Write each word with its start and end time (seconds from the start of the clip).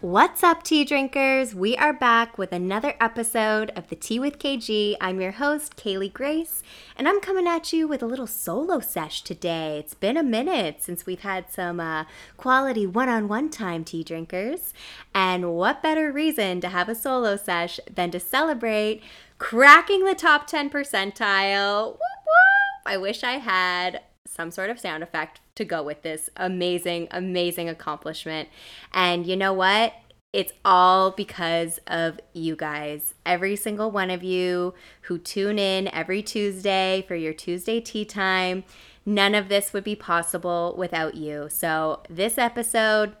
What's 0.00 0.44
up, 0.44 0.62
tea 0.62 0.84
drinkers? 0.84 1.56
We 1.56 1.76
are 1.76 1.92
back 1.92 2.38
with 2.38 2.52
another 2.52 2.94
episode 3.00 3.72
of 3.74 3.88
the 3.88 3.96
Tea 3.96 4.20
with 4.20 4.38
KG. 4.38 4.94
I'm 5.00 5.20
your 5.20 5.32
host, 5.32 5.74
Kaylee 5.74 6.12
Grace, 6.12 6.62
and 6.96 7.08
I'm 7.08 7.20
coming 7.20 7.48
at 7.48 7.72
you 7.72 7.88
with 7.88 8.00
a 8.00 8.06
little 8.06 8.28
solo 8.28 8.78
sesh 8.78 9.22
today. 9.22 9.76
It's 9.80 9.94
been 9.94 10.16
a 10.16 10.22
minute 10.22 10.84
since 10.84 11.04
we've 11.04 11.22
had 11.22 11.50
some 11.50 11.80
uh, 11.80 12.04
quality 12.36 12.86
one 12.86 13.08
on 13.08 13.26
one 13.26 13.50
time, 13.50 13.82
tea 13.82 14.04
drinkers. 14.04 14.72
And 15.16 15.56
what 15.56 15.82
better 15.82 16.12
reason 16.12 16.60
to 16.60 16.68
have 16.68 16.88
a 16.88 16.94
solo 16.94 17.36
sesh 17.36 17.80
than 17.92 18.12
to 18.12 18.20
celebrate 18.20 19.02
cracking 19.38 20.04
the 20.04 20.14
top 20.14 20.46
10 20.46 20.70
percentile? 20.70 21.86
Whoop, 21.86 21.98
whoop. 21.98 22.86
I 22.86 22.98
wish 22.98 23.24
I 23.24 23.38
had 23.38 24.02
some 24.28 24.50
sort 24.50 24.70
of 24.70 24.78
sound 24.78 25.02
effect 25.02 25.40
to 25.56 25.64
go 25.64 25.82
with 25.82 26.02
this 26.02 26.30
amazing, 26.36 27.08
amazing 27.10 27.68
accomplishment. 27.68 28.48
And 28.92 29.26
you 29.26 29.36
know 29.36 29.52
what? 29.52 29.94
It's 30.32 30.52
all 30.62 31.10
because 31.10 31.80
of 31.86 32.20
you 32.34 32.54
guys. 32.54 33.14
Every 33.24 33.56
single 33.56 33.90
one 33.90 34.10
of 34.10 34.22
you 34.22 34.74
who 35.02 35.18
tune 35.18 35.58
in 35.58 35.88
every 35.88 36.22
Tuesday 36.22 37.04
for 37.08 37.14
your 37.14 37.32
Tuesday 37.32 37.80
tea 37.80 38.04
time. 38.04 38.64
None 39.06 39.34
of 39.34 39.48
this 39.48 39.72
would 39.72 39.84
be 39.84 39.96
possible 39.96 40.74
without 40.76 41.14
you. 41.14 41.48
So, 41.50 42.02
this 42.10 42.36
episode, 42.36 43.16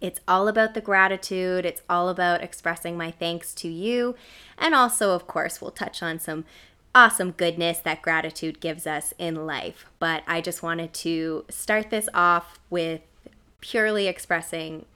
it's 0.00 0.20
all 0.26 0.48
about 0.48 0.72
the 0.72 0.80
gratitude. 0.80 1.66
It's 1.66 1.82
all 1.90 2.08
about 2.08 2.42
expressing 2.42 2.96
my 2.96 3.10
thanks 3.10 3.54
to 3.56 3.68
you. 3.68 4.14
And 4.56 4.74
also, 4.74 5.10
of 5.10 5.26
course, 5.26 5.60
we'll 5.60 5.72
touch 5.72 6.02
on 6.02 6.18
some 6.18 6.46
awesome 6.94 7.30
goodness 7.32 7.78
that 7.78 8.02
gratitude 8.02 8.60
gives 8.60 8.86
us 8.86 9.14
in 9.18 9.46
life. 9.46 9.86
But 9.98 10.22
I 10.26 10.40
just 10.40 10.62
wanted 10.62 10.92
to 10.94 11.44
start 11.48 11.90
this 11.90 12.08
off 12.14 12.58
with 12.68 13.00
purely 13.60 14.06
expressing 14.06 14.86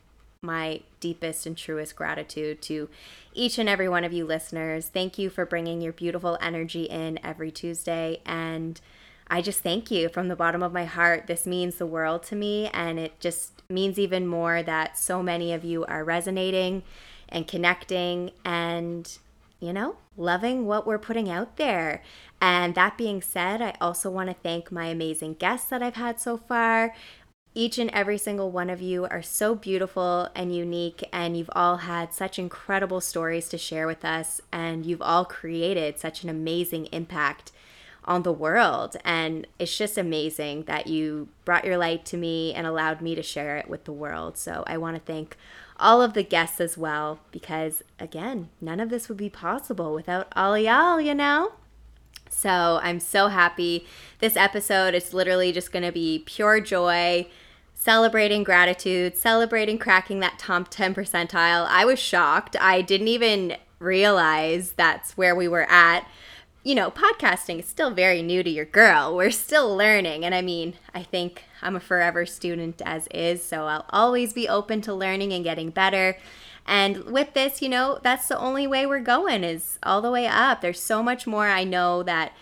my 0.43 0.81
deepest 1.01 1.47
and 1.47 1.57
truest 1.57 1.97
gratitude 1.97 2.61
to 2.63 2.89
each 3.33 3.59
and 3.59 3.69
every 3.69 3.89
one 3.89 4.05
of 4.05 4.13
you 4.13 4.25
listeners. 4.25 4.89
Thank 4.89 5.19
you 5.19 5.31
for 5.31 5.47
bringing 5.47 5.81
your 5.81 5.93
beautiful 5.93 6.39
energy 6.41 6.85
in 6.85 7.19
every 7.25 7.51
Tuesday. 7.51 8.21
And 8.27 8.81
I 9.29 9.41
just 9.41 9.61
thank 9.61 9.91
you 9.91 10.09
from 10.09 10.29
the 10.29 10.37
bottom 10.37 10.63
of 10.63 10.73
my 10.73 10.85
heart. 10.85 11.27
This 11.27 11.47
means 11.47 11.77
the 11.77 11.87
world 11.87 12.23
to 12.25 12.37
me. 12.37 12.69
And 12.69 12.99
it 12.99 13.19
just 13.21 13.63
means 13.71 13.99
even 13.99 14.27
more 14.27 14.63
that 14.63 14.99
so 14.99 15.23
many 15.23 15.53
of 15.53 15.65
you 15.65 15.85
are 15.87 16.05
resonating 16.05 16.83
and 17.29 17.49
connecting. 17.49 18.33
And 18.45 19.11
you 19.61 19.73
know, 19.73 19.97
loving 20.17 20.67
what 20.67 20.87
we're 20.87 20.99
putting 20.99 21.31
out 21.31 21.57
there. 21.57 22.03
And 22.41 22.75
that 22.75 22.99
being 22.99 23.23
said, 23.23 23.63
I 23.63 23.75
also 23.81 24.11
want 24.11 24.29
to 24.31 24.37
thank 24.43 24.71
my 24.71 24.87
amazing 24.87 25.35
guests 25.35 25.69
that 25.71 25.83
I've 25.83 25.97
had 25.97 26.21
so 26.21 26.37
far. 26.37 26.95
Each 27.57 27.79
and 27.79 27.91
every 27.91 28.19
single 28.19 28.51
one 28.51 28.69
of 28.69 28.83
you 28.83 29.05
are 29.05 29.23
so 29.23 29.55
beautiful 29.55 30.29
and 30.35 30.55
unique, 30.55 31.09
and 31.13 31.37
you've 31.37 31.51
all 31.53 31.77
had 31.79 32.13
such 32.13 32.37
incredible 32.37 33.01
stories 33.01 33.49
to 33.51 33.59
share 33.59 33.87
with 33.87 34.05
us, 34.05 34.41
and 34.51 34.85
you've 34.85 35.03
all 35.03 35.25
created 35.25 36.01
such 36.01 36.25
an 36.25 36.29
amazing 36.29 36.87
impact 36.87 37.53
on 38.05 38.23
the 38.23 38.33
world. 38.33 38.97
And 39.05 39.47
it's 39.59 39.79
just 39.79 39.97
amazing 39.97 40.65
that 40.65 40.89
you 40.89 41.29
brought 41.45 41.65
your 41.65 41.79
light 41.79 42.05
to 42.07 42.17
me 42.17 42.53
and 42.53 42.67
allowed 42.67 43.01
me 43.01 43.15
to 43.15 43.23
share 43.23 43.57
it 43.57 43.69
with 43.69 43.85
the 43.85 43.93
world. 43.93 44.37
So 44.37 44.65
I 44.67 44.77
want 44.77 44.97
to 44.97 45.01
thank 45.01 45.37
all 45.79 46.03
of 46.03 46.15
the 46.15 46.23
guests 46.23 46.61
as 46.61 46.79
well, 46.79 47.21
because 47.31 47.83
again, 47.99 48.49
none 48.61 48.81
of 48.81 48.91
this 48.91 49.09
would 49.09 49.19
be 49.19 49.31
possible 49.31 49.95
without 49.95 50.29
all 50.37 50.57
y'all, 50.57 51.01
you 51.01 51.15
know? 51.15 51.53
So 52.29 52.81
I'm 52.83 53.01
so 53.01 53.29
happy. 53.29 53.87
This 54.19 54.37
episode 54.37 54.95
is 54.95 55.15
literally 55.15 55.53
just 55.53 55.73
going 55.73 55.85
to 55.85 55.93
be 55.93 56.23
pure 56.27 56.61
joy, 56.61 57.29
celebrating 57.75 58.45
gratitude, 58.45 59.17
celebrating 59.17 59.79
cracking 59.79 60.21
that 60.21 60.39
top 60.39 60.69
10 60.69 60.95
percentile. 60.95 61.67
I 61.69 61.85
was 61.85 61.99
shocked. 61.99 62.57
I 62.61 62.83
didn't 62.83 63.09
even 63.09 63.57
realize 63.79 64.73
that's 64.73 65.17
where 65.17 65.35
we 65.35 65.49
were 65.49 65.71
at 65.71 66.07
you 66.65 66.75
know, 66.75 66.91
podcasting 66.91 67.61
is 67.61 67.67
still 67.67 67.91
very 67.91 68.23
new 68.23 68.43
to 68.43 68.49
your 68.49 68.65
girl. 68.65 69.15
We're 69.15 69.31
still 69.31 69.77
learning. 69.77 70.25
And 70.25 70.35
I 70.35 70.41
mean, 70.41 70.75
I 70.95 71.03
think 71.03 71.45
I'm 71.61 71.77
a 71.77 71.81
forever 71.81 72.25
student 72.25 72.81
as 72.85 73.07
is, 73.09 73.45
so 73.45 73.67
I'll 73.67 73.85
always 73.91 74.33
be 74.33 74.49
open 74.49 74.81
to 74.83 74.95
learning 74.95 75.35
and 75.35 75.45
getting 75.45 75.69
better. 75.69 76.17
And 76.67 77.05
with 77.05 77.35
this, 77.35 77.61
you 77.61 77.69
know, 77.69 77.99
that's 78.03 78.29
the 78.29 78.39
only 78.39 78.67
way 78.67 78.87
we're 78.87 79.01
going 79.01 79.45
is 79.45 79.79
all 79.83 80.01
the 80.01 80.11
way 80.11 80.27
up. 80.27 80.63
There's 80.63 80.83
so 80.83 81.03
much 81.03 81.27
more 81.27 81.49
I 81.49 81.65
know 81.65 82.03
that 82.03 82.33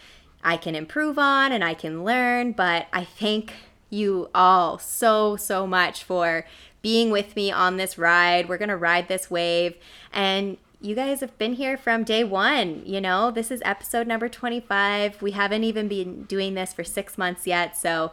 I 0.45 0.57
can 0.57 0.77
improve 0.77 1.19
on 1.19 1.51
and 1.51 1.65
I 1.65 1.75
can 1.75 2.05
learn, 2.05 2.53
but 2.53 2.87
I 2.93 3.03
thank 3.03 3.53
you 3.91 4.31
all 4.33 4.79
so, 4.79 5.35
so 5.35 5.67
much 5.67 6.05
for 6.05 6.47
being 6.81 7.11
with 7.11 7.35
me 7.35 7.51
on 7.51 7.77
this 7.77 7.99
ride. 7.99 8.49
We're 8.49 8.59
going 8.59 8.69
to 8.69 8.77
ride 8.77 9.09
this 9.09 9.29
wave. 9.29 9.75
And 10.13 10.59
you 10.83 10.97
guys 10.97 11.21
have 11.21 11.39
been 11.39 11.55
here 11.55 11.77
from 11.77 12.03
day 12.03 12.25
one. 12.25 12.83
You 12.85 13.01
know, 13.01 13.31
this 13.31 13.53
is 13.53 13.63
episode 13.65 14.09
number 14.09 14.29
25. 14.29 15.23
We 15.23 15.31
haven't 15.31 15.63
even 15.63 15.87
been 15.87 16.25
doing 16.25 16.55
this 16.55 16.73
for 16.73 16.83
six 16.83 17.17
months 17.17 17.47
yet. 17.47 17.77
So 17.77 18.11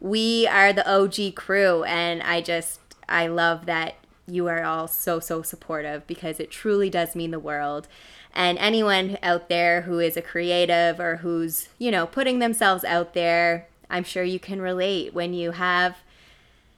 we 0.00 0.46
are 0.46 0.72
the 0.72 0.88
OG 0.88 1.34
crew. 1.34 1.82
And 1.82 2.22
I 2.22 2.40
just, 2.40 2.80
I 3.08 3.26
love 3.26 3.66
that 3.66 3.96
you 4.28 4.46
are 4.46 4.62
all 4.62 4.86
so, 4.86 5.18
so 5.18 5.42
supportive 5.42 6.06
because 6.06 6.38
it 6.38 6.50
truly 6.50 6.88
does 6.88 7.16
mean 7.16 7.32
the 7.32 7.40
world. 7.40 7.88
And 8.32 8.56
anyone 8.58 9.18
out 9.22 9.48
there 9.48 9.82
who 9.82 9.98
is 9.98 10.16
a 10.16 10.22
creative 10.22 11.00
or 11.00 11.16
who's, 11.16 11.70
you 11.78 11.90
know, 11.90 12.06
putting 12.06 12.38
themselves 12.38 12.84
out 12.84 13.14
there, 13.14 13.66
I'm 13.90 14.04
sure 14.04 14.22
you 14.22 14.38
can 14.38 14.62
relate 14.62 15.12
when 15.12 15.34
you 15.34 15.52
have, 15.52 15.96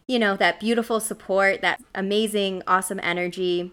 you 0.06 0.18
know, 0.18 0.36
that 0.36 0.60
beautiful 0.60 1.00
support, 1.00 1.60
that 1.60 1.82
amazing, 1.94 2.62
awesome 2.66 3.00
energy 3.02 3.72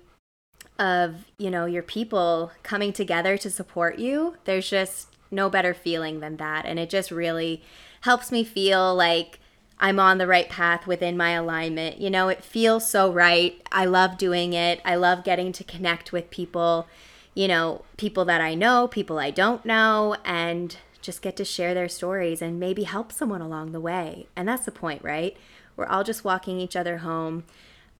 of, 0.77 1.25
you 1.37 1.49
know, 1.49 1.65
your 1.65 1.83
people 1.83 2.51
coming 2.63 2.91
together 2.93 3.37
to 3.37 3.49
support 3.49 3.97
you, 3.99 4.37
there's 4.45 4.69
just 4.69 5.07
no 5.31 5.49
better 5.49 5.73
feeling 5.73 6.19
than 6.19 6.37
that. 6.37 6.65
And 6.65 6.79
it 6.79 6.89
just 6.89 7.11
really 7.11 7.63
helps 8.01 8.31
me 8.31 8.43
feel 8.43 8.93
like 8.93 9.39
I'm 9.79 9.99
on 9.99 10.17
the 10.17 10.27
right 10.27 10.49
path 10.49 10.87
within 10.87 11.17
my 11.17 11.31
alignment. 11.31 11.99
You 11.99 12.09
know, 12.09 12.29
it 12.29 12.43
feels 12.43 12.89
so 12.89 13.11
right. 13.11 13.61
I 13.71 13.85
love 13.85 14.17
doing 14.17 14.53
it. 14.53 14.81
I 14.85 14.95
love 14.95 15.23
getting 15.23 15.51
to 15.53 15.63
connect 15.63 16.11
with 16.11 16.29
people, 16.29 16.87
you 17.33 17.47
know, 17.47 17.83
people 17.97 18.25
that 18.25 18.41
I 18.41 18.55
know, 18.55 18.87
people 18.87 19.19
I 19.19 19.31
don't 19.31 19.65
know, 19.65 20.15
and 20.23 20.77
just 21.01 21.21
get 21.21 21.35
to 21.37 21.45
share 21.45 21.73
their 21.73 21.89
stories 21.89 22.41
and 22.41 22.59
maybe 22.59 22.83
help 22.83 23.11
someone 23.11 23.41
along 23.41 23.71
the 23.71 23.79
way. 23.79 24.27
And 24.35 24.47
that's 24.47 24.65
the 24.65 24.71
point, 24.71 25.03
right? 25.03 25.35
We're 25.75 25.85
all 25.85 26.03
just 26.03 26.23
walking 26.23 26.59
each 26.59 26.75
other 26.75 26.99
home. 26.99 27.43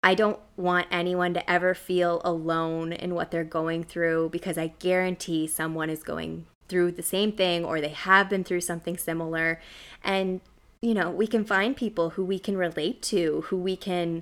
I 0.06 0.14
don't 0.14 0.40
want 0.56 0.86
anyone 0.92 1.34
to 1.34 1.50
ever 1.50 1.74
feel 1.74 2.22
alone 2.24 2.94
in 2.94 3.16
what 3.16 3.32
they're 3.32 3.44
going 3.44 3.84
through 3.84 4.30
because 4.30 4.56
I 4.56 4.68
guarantee 4.78 5.48
someone 5.48 5.90
is 5.90 6.04
going 6.04 6.46
through 6.68 6.92
the 6.92 7.02
same 7.02 7.32
thing 7.32 7.66
or 7.66 7.82
they 7.82 7.90
have 7.90 8.30
been 8.30 8.44
through 8.44 8.62
something 8.62 8.98
similar. 8.98 9.60
And, 10.04 10.42
you 10.80 10.94
know, 10.94 11.10
we 11.10 11.26
can 11.26 11.44
find 11.44 11.76
people 11.76 12.12
who 12.12 12.24
we 12.24 12.38
can 12.38 12.56
relate 12.56 13.02
to, 13.04 13.46
who 13.48 13.58
we 13.58 13.76
can 13.76 14.22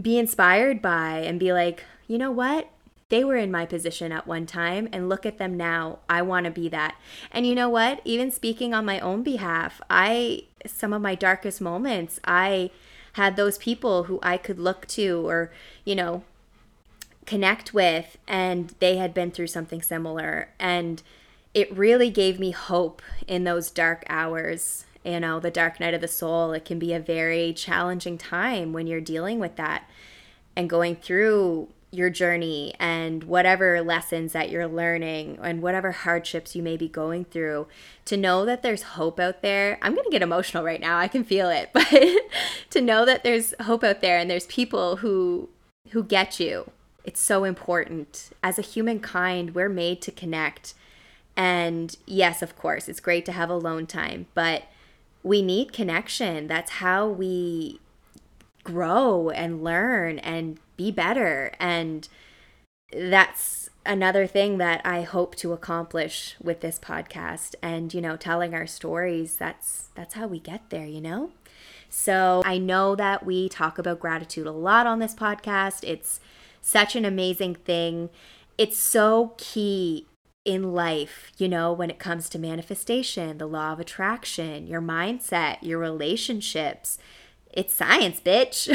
be 0.00 0.16
inspired 0.16 0.80
by 0.80 1.18
and 1.18 1.40
be 1.40 1.52
like, 1.52 1.82
you 2.06 2.16
know 2.16 2.30
what? 2.30 2.70
They 3.08 3.24
were 3.24 3.36
in 3.36 3.50
my 3.50 3.66
position 3.66 4.12
at 4.12 4.28
one 4.28 4.46
time, 4.46 4.88
and 4.92 5.08
look 5.08 5.26
at 5.26 5.38
them 5.38 5.56
now. 5.56 5.98
I 6.08 6.22
want 6.22 6.44
to 6.44 6.52
be 6.52 6.68
that. 6.68 6.94
And 7.32 7.44
you 7.44 7.56
know 7.56 7.68
what? 7.68 8.00
Even 8.04 8.30
speaking 8.30 8.72
on 8.72 8.84
my 8.84 9.00
own 9.00 9.24
behalf, 9.24 9.80
I, 9.90 10.44
some 10.64 10.92
of 10.92 11.02
my 11.02 11.16
darkest 11.16 11.60
moments, 11.60 12.20
I, 12.24 12.70
had 13.14 13.36
those 13.36 13.58
people 13.58 14.04
who 14.04 14.18
I 14.22 14.36
could 14.36 14.58
look 14.58 14.86
to 14.88 15.28
or, 15.28 15.50
you 15.84 15.94
know, 15.94 16.22
connect 17.26 17.72
with 17.72 18.18
and 18.26 18.74
they 18.80 18.96
had 18.96 19.14
been 19.14 19.30
through 19.30 19.46
something 19.46 19.82
similar 19.82 20.48
and 20.58 21.02
it 21.54 21.76
really 21.76 22.10
gave 22.10 22.38
me 22.38 22.50
hope 22.50 23.02
in 23.26 23.44
those 23.44 23.70
dark 23.70 24.04
hours. 24.08 24.84
You 25.04 25.20
know, 25.20 25.40
the 25.40 25.50
dark 25.50 25.80
night 25.80 25.94
of 25.94 26.00
the 26.00 26.08
soul, 26.08 26.52
it 26.52 26.64
can 26.64 26.78
be 26.78 26.92
a 26.92 27.00
very 27.00 27.52
challenging 27.52 28.18
time 28.18 28.72
when 28.72 28.86
you're 28.86 29.00
dealing 29.00 29.38
with 29.38 29.56
that 29.56 29.88
and 30.54 30.68
going 30.68 30.96
through 30.96 31.68
your 31.92 32.10
journey 32.10 32.72
and 32.78 33.24
whatever 33.24 33.82
lessons 33.82 34.32
that 34.32 34.48
you're 34.48 34.68
learning 34.68 35.38
and 35.42 35.60
whatever 35.60 35.90
hardships 35.90 36.54
you 36.54 36.62
may 36.62 36.76
be 36.76 36.88
going 36.88 37.24
through 37.24 37.66
to 38.04 38.16
know 38.16 38.44
that 38.44 38.62
there's 38.62 38.82
hope 38.82 39.18
out 39.18 39.42
there. 39.42 39.76
I'm 39.82 39.94
going 39.94 40.04
to 40.04 40.10
get 40.10 40.22
emotional 40.22 40.62
right 40.62 40.80
now. 40.80 40.98
I 40.98 41.08
can 41.08 41.24
feel 41.24 41.50
it. 41.50 41.70
But 41.80 41.90
to 42.70 42.80
know 42.80 43.04
that 43.04 43.24
there's 43.24 43.52
hope 43.62 43.82
out 43.82 44.00
there 44.00 44.18
and 44.18 44.30
there's 44.30 44.46
people 44.46 44.96
who 44.96 45.48
who 45.90 46.04
get 46.04 46.38
you. 46.38 46.70
It's 47.04 47.18
so 47.18 47.44
important. 47.44 48.30
As 48.42 48.58
a 48.58 48.62
humankind, 48.62 49.54
we're 49.54 49.68
made 49.68 50.00
to 50.02 50.12
connect. 50.12 50.74
And 51.36 51.96
yes, 52.06 52.42
of 52.42 52.56
course, 52.56 52.88
it's 52.88 53.00
great 53.00 53.24
to 53.26 53.32
have 53.32 53.50
alone 53.50 53.86
time, 53.86 54.26
but 54.34 54.64
we 55.22 55.42
need 55.42 55.72
connection. 55.72 56.46
That's 56.46 56.72
how 56.72 57.08
we 57.08 57.80
grow 58.62 59.30
and 59.30 59.64
learn 59.64 60.18
and 60.20 60.58
be 60.80 60.90
better. 60.90 61.52
And 61.60 62.08
that's 62.90 63.68
another 63.84 64.26
thing 64.26 64.56
that 64.56 64.80
I 64.82 65.02
hope 65.02 65.36
to 65.36 65.52
accomplish 65.52 66.36
with 66.42 66.60
this 66.60 66.78
podcast 66.78 67.54
and 67.62 67.92
you 67.92 68.00
know 68.00 68.16
telling 68.16 68.54
our 68.54 68.66
stories. 68.66 69.36
That's 69.36 69.90
that's 69.94 70.14
how 70.14 70.26
we 70.26 70.40
get 70.40 70.70
there 70.70 70.86
you 70.86 71.02
know? 71.02 71.32
So 71.90 72.42
I 72.46 72.56
know 72.56 72.94
that 72.96 73.26
we 73.26 73.48
talk 73.48 73.78
about 73.78 74.00
gratitude 74.00 74.46
a 74.46 74.52
lot 74.52 74.86
on 74.86 75.00
this 75.00 75.14
podcast. 75.14 75.80
It's 75.82 76.18
such 76.62 76.96
an 76.96 77.04
amazing 77.04 77.56
thing. 77.56 78.08
It's 78.56 78.78
so 78.78 79.34
key 79.36 80.06
in 80.44 80.72
life, 80.72 81.30
you 81.36 81.48
know, 81.48 81.72
when 81.72 81.90
it 81.90 81.98
comes 81.98 82.28
to 82.30 82.38
manifestation, 82.38 83.36
the 83.36 83.46
law 83.46 83.72
of 83.72 83.80
attraction, 83.80 84.66
your 84.66 84.80
mindset, 84.80 85.58
your 85.60 85.78
relationships, 85.78 86.98
it's 87.52 87.74
science, 87.74 88.20
bitch. 88.20 88.68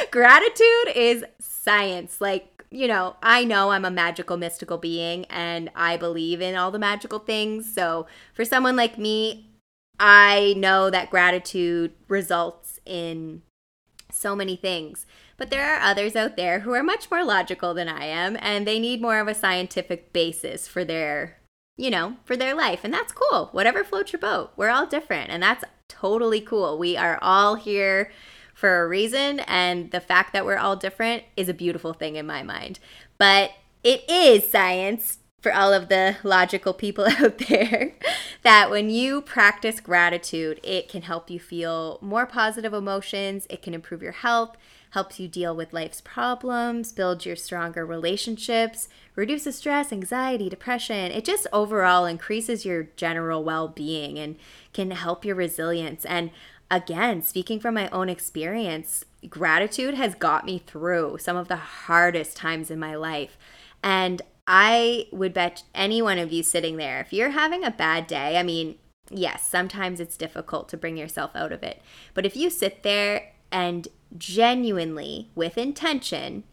Gratitude 0.10 0.94
is 0.94 1.24
science. 1.38 2.20
Like, 2.20 2.64
you 2.70 2.88
know, 2.88 3.16
I 3.22 3.44
know 3.44 3.70
I'm 3.70 3.84
a 3.84 3.90
magical, 3.90 4.36
mystical 4.36 4.78
being 4.78 5.24
and 5.26 5.70
I 5.74 5.96
believe 5.96 6.40
in 6.40 6.54
all 6.54 6.70
the 6.70 6.78
magical 6.78 7.18
things. 7.18 7.72
So, 7.72 8.06
for 8.34 8.44
someone 8.44 8.76
like 8.76 8.98
me, 8.98 9.50
I 10.00 10.54
know 10.56 10.90
that 10.90 11.10
gratitude 11.10 11.92
results 12.08 12.78
in 12.86 13.42
so 14.10 14.36
many 14.36 14.56
things. 14.56 15.06
But 15.36 15.50
there 15.50 15.74
are 15.74 15.80
others 15.80 16.16
out 16.16 16.36
there 16.36 16.60
who 16.60 16.72
are 16.72 16.82
much 16.82 17.10
more 17.10 17.24
logical 17.24 17.72
than 17.74 17.88
I 17.88 18.04
am 18.04 18.36
and 18.40 18.66
they 18.66 18.78
need 18.78 19.00
more 19.00 19.20
of 19.20 19.28
a 19.28 19.34
scientific 19.34 20.12
basis 20.12 20.66
for 20.66 20.84
their, 20.84 21.38
you 21.76 21.90
know, 21.90 22.16
for 22.24 22.36
their 22.36 22.54
life. 22.54 22.80
And 22.82 22.92
that's 22.92 23.12
cool. 23.12 23.48
Whatever 23.52 23.84
floats 23.84 24.12
your 24.12 24.20
boat. 24.20 24.52
We're 24.56 24.70
all 24.70 24.86
different. 24.86 25.30
And 25.30 25.42
that's 25.42 25.64
totally 26.00 26.40
cool. 26.40 26.78
We 26.78 26.96
are 26.96 27.18
all 27.20 27.54
here 27.54 28.10
for 28.54 28.82
a 28.82 28.88
reason, 28.88 29.40
and 29.40 29.90
the 29.90 30.00
fact 30.00 30.32
that 30.32 30.44
we're 30.44 30.58
all 30.58 30.76
different 30.76 31.24
is 31.36 31.48
a 31.48 31.54
beautiful 31.54 31.92
thing 31.92 32.16
in 32.16 32.26
my 32.26 32.42
mind. 32.42 32.78
But 33.18 33.52
it 33.84 34.08
is 34.08 34.50
science 34.50 35.18
for 35.40 35.52
all 35.52 35.72
of 35.72 35.88
the 35.88 36.16
logical 36.24 36.72
people 36.72 37.06
out 37.18 37.38
there 37.48 37.92
that 38.42 38.70
when 38.70 38.90
you 38.90 39.20
practice 39.20 39.80
gratitude, 39.80 40.60
it 40.62 40.88
can 40.88 41.02
help 41.02 41.30
you 41.30 41.38
feel 41.38 41.98
more 42.00 42.26
positive 42.26 42.74
emotions, 42.74 43.46
it 43.48 43.62
can 43.62 43.74
improve 43.74 44.02
your 44.02 44.12
health, 44.12 44.56
helps 44.90 45.20
you 45.20 45.28
deal 45.28 45.54
with 45.54 45.72
life's 45.72 46.00
problems, 46.00 46.92
build 46.92 47.26
your 47.26 47.36
stronger 47.36 47.84
relationships, 47.84 48.88
reduces 49.14 49.56
stress, 49.56 49.92
anxiety, 49.92 50.48
depression. 50.48 51.12
It 51.12 51.24
just 51.24 51.46
overall 51.52 52.06
increases 52.06 52.64
your 52.64 52.84
general 52.96 53.44
well 53.44 53.68
being 53.68 54.18
and 54.18 54.36
can 54.72 54.90
help 54.90 55.24
your 55.24 55.36
resilience. 55.36 56.04
And 56.04 56.30
again, 56.70 57.22
speaking 57.22 57.60
from 57.60 57.74
my 57.74 57.88
own 57.90 58.08
experience, 58.08 59.04
gratitude 59.28 59.94
has 59.94 60.14
got 60.14 60.46
me 60.46 60.62
through 60.66 61.18
some 61.18 61.36
of 61.36 61.48
the 61.48 61.56
hardest 61.56 62.36
times 62.36 62.70
in 62.70 62.78
my 62.78 62.94
life. 62.94 63.36
And 63.82 64.22
I 64.46 65.08
would 65.12 65.34
bet 65.34 65.62
any 65.74 66.00
one 66.00 66.18
of 66.18 66.32
you 66.32 66.42
sitting 66.42 66.76
there, 66.76 67.00
if 67.00 67.12
you're 67.12 67.30
having 67.30 67.64
a 67.64 67.70
bad 67.70 68.06
day, 68.06 68.38
I 68.38 68.42
mean, 68.42 68.76
yes, 69.10 69.46
sometimes 69.46 70.00
it's 70.00 70.16
difficult 70.16 70.68
to 70.70 70.76
bring 70.76 70.96
yourself 70.96 71.32
out 71.34 71.52
of 71.52 71.62
it. 71.62 71.82
But 72.14 72.24
if 72.24 72.34
you 72.36 72.48
sit 72.48 72.82
there 72.82 73.32
and 73.50 73.88
genuinely, 74.16 75.30
with 75.34 75.58
intention, 75.58 76.44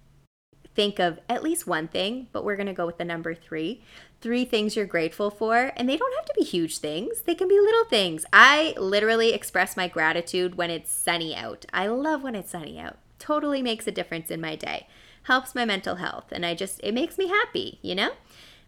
think 0.75 0.99
of 0.99 1.19
at 1.29 1.43
least 1.43 1.65
one 1.65 1.87
thing, 1.87 2.27
but 2.31 2.43
we're 2.43 2.55
going 2.55 2.67
to 2.67 2.73
go 2.73 2.85
with 2.85 2.97
the 2.97 3.05
number 3.05 3.33
three. 3.33 3.81
Three 4.21 4.45
things 4.45 4.75
you're 4.75 4.85
grateful 4.85 5.29
for, 5.29 5.71
and 5.75 5.87
they 5.87 5.97
don't 5.97 6.15
have 6.15 6.25
to 6.25 6.33
be 6.37 6.43
huge 6.43 6.79
things, 6.79 7.21
they 7.21 7.35
can 7.35 7.47
be 7.47 7.59
little 7.59 7.85
things. 7.85 8.25
I 8.33 8.73
literally 8.77 9.33
express 9.33 9.77
my 9.77 9.87
gratitude 9.87 10.55
when 10.55 10.69
it's 10.69 10.91
sunny 10.91 11.35
out. 11.35 11.65
I 11.71 11.87
love 11.87 12.23
when 12.23 12.35
it's 12.35 12.51
sunny 12.51 12.79
out. 12.79 12.97
Totally 13.19 13.61
makes 13.61 13.87
a 13.87 13.91
difference 13.91 14.31
in 14.31 14.41
my 14.41 14.55
day. 14.55 14.87
Helps 15.23 15.55
my 15.55 15.65
mental 15.65 15.95
health, 15.95 16.25
and 16.31 16.45
I 16.45 16.55
just, 16.55 16.79
it 16.83 16.93
makes 16.93 17.17
me 17.17 17.27
happy, 17.27 17.79
you 17.81 17.95
know? 17.95 18.11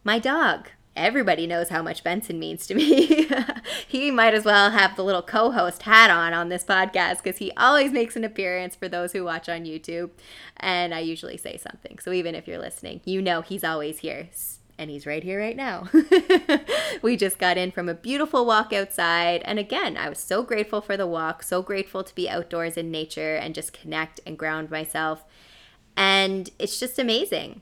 My 0.04 0.20
dog, 0.20 0.70
everybody 0.98 1.48
knows 1.48 1.70
how 1.70 1.82
much 1.82 2.04
Benson 2.04 2.40
means 2.40 2.68
to 2.68 2.76
me. 2.76 3.30
he 3.88 4.12
might 4.12 4.34
as 4.34 4.44
well 4.44 4.72
have 4.72 4.96
the 4.96 5.04
little 5.04 5.22
co 5.22 5.52
host 5.52 5.84
hat 5.84 6.10
on 6.10 6.34
on 6.34 6.50
this 6.50 6.64
podcast 6.64 7.24
because 7.24 7.38
he 7.38 7.52
always 7.56 7.92
makes 7.92 8.16
an 8.16 8.24
appearance 8.24 8.76
for 8.76 8.90
those 8.90 9.14
who 9.14 9.24
watch 9.24 9.48
on 9.48 9.64
YouTube. 9.64 10.10
And 10.58 10.94
I 10.94 11.00
usually 11.00 11.38
say 11.38 11.58
something. 11.58 12.00
So 12.00 12.12
even 12.12 12.36
if 12.36 12.48
you're 12.48 12.60
listening, 12.60 13.02
you 13.06 13.22
know 13.22 13.42
he's 13.42 13.64
always 13.64 14.00
here. 14.00 14.28
And 14.80 14.92
he's 14.92 15.08
right 15.08 15.24
here 15.24 15.40
right 15.40 15.56
now. 15.56 15.90
we 17.02 17.18
just 17.18 17.40
got 17.40 17.58
in 17.58 17.72
from 17.72 17.90
a 17.90 17.96
beautiful 17.96 18.46
walk 18.46 18.72
outside. 18.74 19.42
And 19.44 19.58
again, 19.58 19.98
I 19.98 20.08
was 20.08 20.20
so 20.20 20.44
grateful 20.44 20.82
for 20.82 20.96
the 20.96 21.08
walk, 21.08 21.42
so 21.42 21.64
grateful 21.64 22.04
to 22.04 22.14
be 22.14 22.30
outdoors 22.30 22.78
in 22.78 22.92
nature 22.92 23.36
and 23.36 23.56
just 23.56 23.74
connect 23.74 24.20
and 24.26 24.38
ground 24.38 24.70
myself. 24.70 25.26
And 25.96 26.52
it's 26.60 26.80
just 26.80 27.00
amazing. 27.00 27.62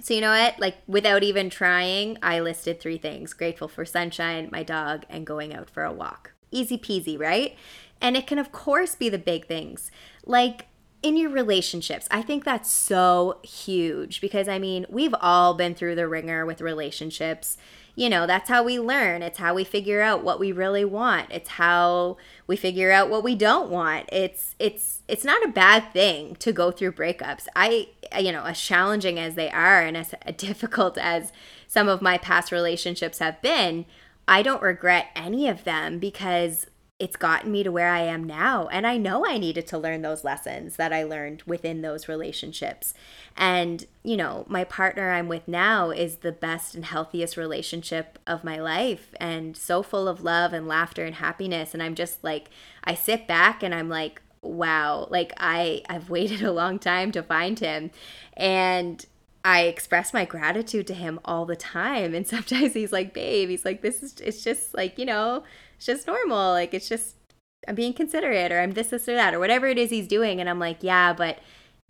So, 0.00 0.14
you 0.14 0.20
know 0.20 0.30
what? 0.30 0.58
Like, 0.60 0.76
without 0.86 1.22
even 1.22 1.50
trying, 1.50 2.18
I 2.22 2.40
listed 2.40 2.80
three 2.80 2.98
things 2.98 3.32
grateful 3.32 3.68
for 3.68 3.84
sunshine, 3.84 4.48
my 4.52 4.62
dog, 4.62 5.04
and 5.08 5.26
going 5.26 5.54
out 5.54 5.68
for 5.68 5.84
a 5.84 5.92
walk. 5.92 6.32
Easy 6.50 6.78
peasy, 6.78 7.18
right? 7.18 7.56
And 8.00 8.16
it 8.16 8.26
can, 8.26 8.38
of 8.38 8.52
course, 8.52 8.94
be 8.94 9.08
the 9.08 9.18
big 9.18 9.46
things. 9.46 9.90
Like, 10.24 10.66
in 11.02 11.16
your 11.16 11.30
relationships, 11.30 12.08
I 12.10 12.22
think 12.22 12.44
that's 12.44 12.70
so 12.70 13.38
huge 13.44 14.20
because 14.20 14.48
I 14.48 14.58
mean, 14.58 14.84
we've 14.88 15.14
all 15.20 15.54
been 15.54 15.74
through 15.74 15.94
the 15.94 16.08
ringer 16.08 16.44
with 16.44 16.60
relationships 16.60 17.56
you 17.98 18.08
know, 18.08 18.28
that's 18.28 18.48
how 18.48 18.62
we 18.62 18.78
learn. 18.78 19.24
It's 19.24 19.38
how 19.38 19.54
we 19.54 19.64
figure 19.64 20.00
out 20.00 20.22
what 20.22 20.38
we 20.38 20.52
really 20.52 20.84
want. 20.84 21.32
It's 21.32 21.48
how 21.48 22.16
we 22.46 22.54
figure 22.54 22.92
out 22.92 23.10
what 23.10 23.24
we 23.24 23.34
don't 23.34 23.70
want. 23.70 24.08
It's 24.12 24.54
it's 24.60 25.02
it's 25.08 25.24
not 25.24 25.44
a 25.44 25.48
bad 25.48 25.92
thing 25.92 26.36
to 26.36 26.52
go 26.52 26.70
through 26.70 26.92
breakups. 26.92 27.48
I 27.56 27.88
you 28.16 28.30
know, 28.30 28.44
as 28.44 28.60
challenging 28.60 29.18
as 29.18 29.34
they 29.34 29.50
are 29.50 29.82
and 29.82 29.96
as 29.96 30.14
difficult 30.36 30.96
as 30.96 31.32
some 31.66 31.88
of 31.88 32.00
my 32.00 32.18
past 32.18 32.52
relationships 32.52 33.18
have 33.18 33.42
been, 33.42 33.84
I 34.28 34.42
don't 34.42 34.62
regret 34.62 35.08
any 35.16 35.48
of 35.48 35.64
them 35.64 35.98
because 35.98 36.68
it's 36.98 37.16
gotten 37.16 37.52
me 37.52 37.62
to 37.62 37.70
where 37.70 37.90
I 37.90 38.00
am 38.00 38.24
now. 38.24 38.66
And 38.68 38.84
I 38.84 38.96
know 38.96 39.24
I 39.24 39.38
needed 39.38 39.68
to 39.68 39.78
learn 39.78 40.02
those 40.02 40.24
lessons 40.24 40.76
that 40.76 40.92
I 40.92 41.04
learned 41.04 41.42
within 41.46 41.80
those 41.80 42.08
relationships. 42.08 42.92
And, 43.36 43.86
you 44.02 44.16
know, 44.16 44.44
my 44.48 44.64
partner 44.64 45.12
I'm 45.12 45.28
with 45.28 45.46
now 45.46 45.90
is 45.90 46.16
the 46.16 46.32
best 46.32 46.74
and 46.74 46.84
healthiest 46.84 47.36
relationship 47.36 48.18
of 48.26 48.42
my 48.42 48.58
life 48.58 49.14
and 49.20 49.56
so 49.56 49.80
full 49.80 50.08
of 50.08 50.24
love 50.24 50.52
and 50.52 50.66
laughter 50.66 51.04
and 51.04 51.14
happiness. 51.14 51.72
And 51.72 51.82
I'm 51.82 51.94
just 51.94 52.24
like, 52.24 52.50
I 52.82 52.94
sit 52.94 53.28
back 53.28 53.62
and 53.62 53.72
I'm 53.72 53.88
like, 53.88 54.20
wow, 54.42 55.06
like 55.08 55.32
I, 55.36 55.82
I've 55.88 56.10
waited 56.18 56.42
a 56.42 56.52
long 56.52 56.80
time 56.80 57.12
to 57.12 57.22
find 57.22 57.60
him. 57.60 57.92
And 58.36 59.06
I 59.44 59.62
express 59.62 60.12
my 60.12 60.24
gratitude 60.24 60.88
to 60.88 60.94
him 60.94 61.20
all 61.24 61.46
the 61.46 61.54
time. 61.54 62.12
And 62.12 62.26
sometimes 62.26 62.74
he's 62.74 62.90
like, 62.90 63.14
babe, 63.14 63.50
he's 63.50 63.64
like, 63.64 63.82
this 63.82 64.02
is, 64.02 64.20
it's 64.20 64.42
just 64.42 64.74
like, 64.74 64.98
you 64.98 65.06
know, 65.06 65.44
it's 65.78 65.86
just 65.86 66.06
normal. 66.08 66.52
Like 66.52 66.74
it's 66.74 66.88
just 66.88 67.14
I'm 67.66 67.76
being 67.76 67.92
considerate 67.92 68.52
or 68.52 68.60
I'm 68.60 68.72
this, 68.72 68.88
this, 68.88 69.08
or 69.08 69.14
that, 69.14 69.32
or 69.32 69.38
whatever 69.38 69.66
it 69.66 69.78
is 69.78 69.90
he's 69.90 70.08
doing. 70.08 70.40
And 70.40 70.50
I'm 70.50 70.58
like, 70.58 70.78
yeah, 70.82 71.12
but 71.12 71.38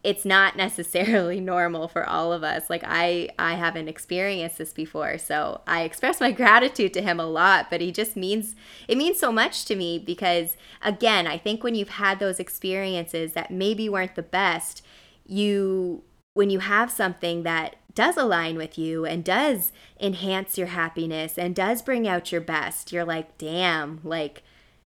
it's 0.05 0.25
not 0.25 0.57
necessarily 0.65 1.41
normal 1.41 1.89
for 1.89 2.07
all 2.07 2.33
of 2.33 2.45
us. 2.45 2.69
Like 2.69 2.85
I 2.87 3.31
I 3.39 3.55
haven't 3.55 3.89
experienced 3.89 4.59
this 4.59 4.75
before. 4.75 5.17
So 5.17 5.63
I 5.67 5.83
express 5.83 6.21
my 6.21 6.33
gratitude 6.41 6.93
to 6.95 7.03
him 7.03 7.19
a 7.19 7.27
lot, 7.27 7.71
but 7.71 7.81
he 7.81 7.91
just 7.91 8.15
means 8.15 8.55
it 8.87 8.99
means 8.99 9.19
so 9.19 9.33
much 9.33 9.65
to 9.65 9.75
me 9.75 9.99
because 9.99 10.59
again, 10.83 11.27
I 11.27 11.39
think 11.39 11.65
when 11.65 11.75
you've 11.75 11.89
had 11.89 12.19
those 12.19 12.39
experiences 12.39 13.33
that 13.33 13.51
maybe 13.51 13.89
weren't 13.89 14.15
the 14.17 14.23
best, 14.23 14.85
you 15.25 16.05
when 16.35 16.51
you 16.51 16.61
have 16.61 16.91
something 16.91 17.43
that 17.43 17.77
does 17.99 18.17
align 18.17 18.57
with 18.57 18.79
you 18.79 19.05
and 19.05 19.25
does 19.25 19.73
enhance 19.99 20.57
your 20.57 20.69
happiness 20.69 21.37
and 21.37 21.53
does 21.53 21.83
bring 21.83 22.07
out 22.07 22.31
your 22.31 22.41
best, 22.41 22.93
you're 22.93 23.05
like, 23.05 23.37
damn, 23.39 23.99
like 24.05 24.45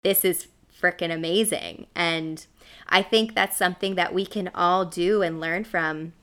this 0.03 0.25
is 0.25 0.49
freaking 0.77 1.15
amazing. 1.15 1.87
And 1.95 2.45
I 2.89 3.03
think 3.03 3.33
that's 3.33 3.57
something 3.57 3.95
that 3.95 4.13
we 4.13 4.27
can 4.27 4.51
all 4.57 4.85
do 4.85 5.23
and 5.23 5.41
learn 5.41 5.63
from 5.63 6.15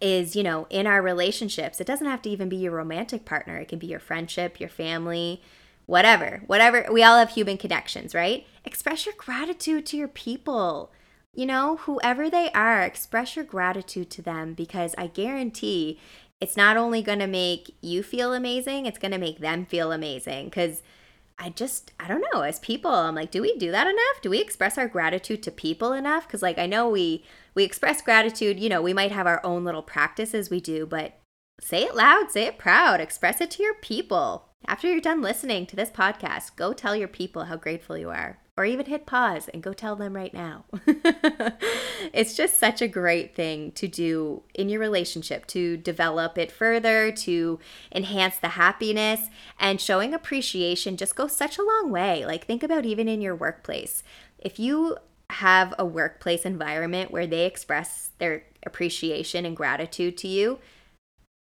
is, 0.00 0.34
you 0.34 0.42
know, 0.42 0.66
in 0.70 0.86
our 0.86 1.02
relationships, 1.02 1.78
it 1.78 1.86
doesn't 1.86 2.06
have 2.06 2.22
to 2.22 2.30
even 2.30 2.48
be 2.48 2.56
your 2.56 2.72
romantic 2.72 3.26
partner. 3.26 3.58
It 3.58 3.68
can 3.68 3.78
be 3.78 3.88
your 3.88 4.00
friendship, 4.00 4.58
your 4.58 4.70
family, 4.70 5.42
whatever. 5.84 6.42
Whatever. 6.46 6.86
We 6.90 7.02
all 7.02 7.18
have 7.18 7.32
human 7.32 7.58
connections, 7.58 8.14
right? 8.14 8.46
Express 8.64 9.04
your 9.04 9.14
gratitude 9.18 9.84
to 9.84 9.98
your 9.98 10.08
people. 10.08 10.90
You 11.38 11.46
know, 11.46 11.76
whoever 11.76 12.28
they 12.28 12.50
are, 12.50 12.82
express 12.82 13.36
your 13.36 13.44
gratitude 13.44 14.10
to 14.10 14.22
them 14.22 14.54
because 14.54 14.92
I 14.98 15.06
guarantee 15.06 16.00
it's 16.40 16.56
not 16.56 16.76
only 16.76 17.00
going 17.00 17.20
to 17.20 17.28
make 17.28 17.76
you 17.80 18.02
feel 18.02 18.34
amazing, 18.34 18.86
it's 18.86 18.98
going 18.98 19.12
to 19.12 19.18
make 19.18 19.38
them 19.38 19.64
feel 19.64 19.92
amazing 19.92 20.46
because 20.46 20.82
I 21.38 21.50
just, 21.50 21.92
I 22.00 22.08
don't 22.08 22.24
know, 22.34 22.40
as 22.40 22.58
people, 22.58 22.90
I'm 22.90 23.14
like, 23.14 23.30
do 23.30 23.40
we 23.40 23.56
do 23.56 23.70
that 23.70 23.86
enough? 23.86 24.20
Do 24.20 24.30
we 24.30 24.40
express 24.40 24.76
our 24.76 24.88
gratitude 24.88 25.44
to 25.44 25.52
people 25.52 25.92
enough? 25.92 26.26
Because, 26.26 26.42
like, 26.42 26.58
I 26.58 26.66
know 26.66 26.88
we, 26.88 27.24
we 27.54 27.62
express 27.62 28.02
gratitude, 28.02 28.58
you 28.58 28.68
know, 28.68 28.82
we 28.82 28.92
might 28.92 29.12
have 29.12 29.28
our 29.28 29.40
own 29.46 29.64
little 29.64 29.82
practices 29.82 30.50
we 30.50 30.60
do, 30.60 30.86
but 30.86 31.20
say 31.60 31.84
it 31.84 31.94
loud, 31.94 32.32
say 32.32 32.46
it 32.46 32.58
proud, 32.58 33.00
express 33.00 33.40
it 33.40 33.52
to 33.52 33.62
your 33.62 33.74
people. 33.74 34.48
After 34.66 34.90
you're 34.90 35.00
done 35.00 35.22
listening 35.22 35.66
to 35.66 35.76
this 35.76 35.90
podcast, 35.90 36.56
go 36.56 36.72
tell 36.72 36.96
your 36.96 37.06
people 37.06 37.44
how 37.44 37.54
grateful 37.54 37.96
you 37.96 38.10
are 38.10 38.40
or 38.58 38.64
even 38.64 38.86
hit 38.86 39.06
pause 39.06 39.48
and 39.54 39.62
go 39.62 39.72
tell 39.72 39.94
them 39.94 40.16
right 40.16 40.34
now. 40.34 40.64
it's 42.12 42.34
just 42.34 42.58
such 42.58 42.82
a 42.82 42.88
great 42.88 43.36
thing 43.36 43.70
to 43.70 43.86
do 43.86 44.42
in 44.52 44.68
your 44.68 44.80
relationship 44.80 45.46
to 45.46 45.76
develop 45.76 46.36
it 46.36 46.50
further, 46.50 47.12
to 47.12 47.60
enhance 47.94 48.36
the 48.36 48.48
happiness, 48.48 49.30
and 49.60 49.80
showing 49.80 50.12
appreciation 50.12 50.96
just 50.96 51.14
goes 51.14 51.36
such 51.36 51.56
a 51.56 51.62
long 51.62 51.92
way. 51.92 52.26
Like, 52.26 52.46
think 52.46 52.64
about 52.64 52.84
even 52.84 53.06
in 53.06 53.20
your 53.20 53.36
workplace. 53.36 54.02
If 54.40 54.58
you 54.58 54.96
have 55.30 55.72
a 55.78 55.86
workplace 55.86 56.44
environment 56.44 57.12
where 57.12 57.28
they 57.28 57.46
express 57.46 58.10
their 58.18 58.42
appreciation 58.66 59.46
and 59.46 59.56
gratitude 59.56 60.16
to 60.18 60.26
you, 60.26 60.58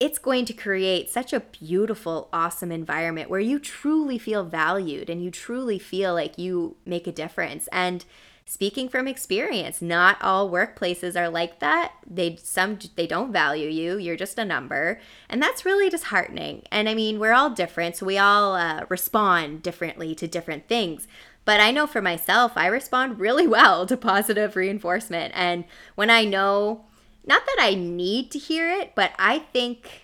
it's 0.01 0.19
going 0.19 0.45
to 0.45 0.53
create 0.53 1.09
such 1.09 1.33
a 1.33 1.41
beautiful, 1.41 2.29
awesome 2.33 2.73
environment 2.73 3.31
where 3.31 3.41
you 3.41 3.59
truly 3.59 4.19
feel 4.19 4.45
valued 4.45 5.09
and 5.09 5.23
you 5.23 5.31
truly 5.31 5.79
feel 5.79 6.15
like 6.15 6.37
you 6.37 6.77
make 6.85 7.07
a 7.07 7.13
difference. 7.13 7.69
And 7.71 8.05
speaking 8.45 8.89
from 8.89 9.07
experience, 9.07 9.81
not 9.81 10.21
all 10.21 10.51
workplaces 10.51 11.19
are 11.19 11.29
like 11.29 11.61
that. 11.61 11.93
They 12.07 12.37
some 12.37 12.79
they 12.97 13.07
don't 13.07 13.33
value 13.33 13.69
you. 13.69 13.97
You're 13.97 14.17
just 14.17 14.39
a 14.39 14.45
number, 14.45 15.01
and 15.29 15.41
that's 15.41 15.65
really 15.65 15.89
disheartening. 15.89 16.65
And 16.71 16.89
I 16.89 16.95
mean, 16.95 17.19
we're 17.19 17.33
all 17.33 17.51
different, 17.51 17.97
so 17.97 18.07
we 18.07 18.19
all 18.19 18.55
uh, 18.55 18.85
respond 18.89 19.63
differently 19.63 20.15
to 20.17 20.29
different 20.29 20.69
things. 20.69 21.07
But 21.45 21.61
I 21.61 21.71
know 21.71 21.87
for 21.87 22.03
myself, 22.03 22.53
I 22.57 22.67
respond 22.67 23.21
really 23.21 23.47
well 23.59 23.87
to 23.87 23.97
positive 23.97 24.57
reinforcement. 24.57 25.33
And 25.37 25.65
when 25.95 26.11
I 26.11 26.25
know 26.25 26.85
not 27.26 27.47
that 27.47 27.57
I 27.59 27.75
need 27.75 28.31
to 28.33 28.38
hear 28.38 28.71
it, 28.71 28.95
but 28.95 29.12
I 29.19 29.38
think, 29.38 30.02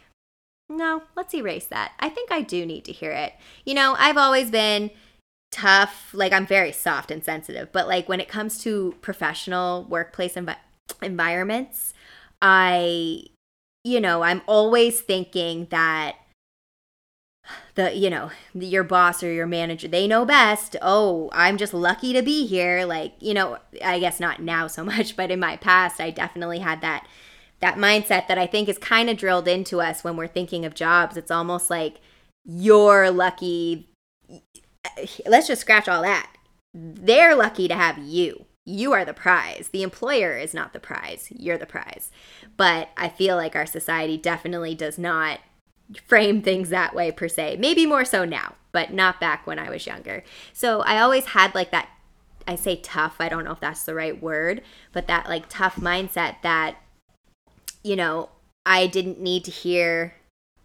no, 0.69 1.03
let's 1.17 1.35
erase 1.35 1.67
that. 1.67 1.93
I 2.01 2.09
think 2.09 2.33
I 2.33 2.41
do 2.41 2.65
need 2.65 2.85
to 2.87 2.93
hear 2.93 3.13
it. 3.13 3.35
You 3.65 3.75
know, 3.75 3.95
I've 3.99 4.17
always 4.17 4.51
been 4.51 4.91
tough, 5.51 6.11
like 6.15 6.33
I'm 6.33 6.47
very 6.47 6.73
soft 6.73 7.11
and 7.11 7.25
sensitive, 7.25 7.73
but 7.73 7.89
like 7.89 8.09
when 8.09 8.21
it 8.21 8.29
comes 8.29 8.63
to 8.63 8.95
professional 9.01 9.85
workplace 9.85 10.35
envi- 10.35 10.57
environments, 11.03 11.93
I, 12.41 13.25
you 13.85 14.01
know, 14.01 14.23
I'm 14.23 14.43
always 14.47 15.01
thinking 15.01 15.67
that 15.71 16.17
the 17.75 17.95
you 17.97 18.11
know 18.11 18.31
your 18.55 18.85
boss 18.85 19.23
or 19.23 19.33
your 19.33 19.47
manager 19.47 19.89
they 19.89 20.07
know 20.07 20.25
best 20.25 20.77
oh 20.83 21.29
i'm 21.33 21.57
just 21.57 21.75
lucky 21.75 22.13
to 22.13 22.23
be 22.23 22.47
here 22.47 22.85
like 22.85 23.15
you 23.21 23.35
know 23.35 23.59
i 23.85 23.99
guess 23.99 24.21
not 24.21 24.41
now 24.41 24.67
so 24.67 24.85
much 24.93 25.17
but 25.17 25.31
in 25.31 25.41
my 25.41 25.57
past 25.57 26.01
i 26.01 26.11
definitely 26.11 26.59
had 26.59 26.81
that 26.81 27.07
that 27.61 27.77
mindset 27.77 28.27
that 28.27 28.39
i 28.39 28.47
think 28.47 28.69
is 28.69 28.79
kind 28.79 29.11
of 29.11 29.17
drilled 29.17 29.49
into 29.49 29.81
us 29.81 30.03
when 30.05 30.17
we're 30.17 30.27
thinking 30.27 30.65
of 30.65 30.75
jobs 30.75 31.17
it's 31.17 31.31
almost 31.31 31.71
like 31.71 32.01
you're 32.45 33.11
lucky 33.11 33.89
eh, 34.31 35.07
let's 35.27 35.47
just 35.47 35.61
scratch 35.61 35.89
all 35.89 36.03
that 36.03 36.31
they're 36.75 37.35
lucky 37.35 37.69
to 37.69 37.75
have 37.75 37.99
you 37.99 38.47
you 38.71 38.93
are 38.93 39.05
the 39.05 39.15
prize. 39.15 39.71
The 39.73 39.83
employer 39.83 40.37
is 40.37 40.55
not 40.55 40.73
the 40.73 40.81
prize. 40.81 41.29
You're 41.31 41.59
the 41.59 41.67
prize. 41.67 42.11
But 42.57 42.91
I 42.97 43.09
feel 43.09 43.37
like 43.37 43.57
our 43.57 43.67
society 43.67 44.17
definitely 44.17 44.75
does 44.75 44.99
not 44.99 45.41
frame 46.07 46.43
things 46.43 46.69
that 46.71 46.95
way 46.95 47.11
per 47.11 47.29
se. 47.29 47.57
Maybe 47.59 47.87
more 47.87 48.05
so 48.05 48.25
now, 48.25 48.55
but 48.73 48.93
not 48.93 49.21
back 49.21 49.47
when 49.47 49.59
I 49.59 49.71
was 49.71 49.87
younger. 49.87 50.23
So 50.53 50.81
I 50.83 50.99
always 50.99 51.27
had 51.27 51.55
like 51.55 51.71
that 51.71 51.89
I 52.47 52.57
say 52.57 52.77
tough, 52.77 53.17
I 53.21 53.29
don't 53.29 53.45
know 53.45 53.53
if 53.53 53.61
that's 53.61 53.85
the 53.85 53.95
right 53.95 54.21
word, 54.21 54.63
but 54.93 55.07
that 55.07 55.29
like 55.29 55.49
tough 55.49 55.77
mindset 55.77 56.37
that 56.43 56.77
you 57.83 57.97
know, 57.97 58.29
I 58.67 58.87
didn't 58.87 59.21
need 59.21 59.45
to 59.45 59.51
hear 59.51 60.15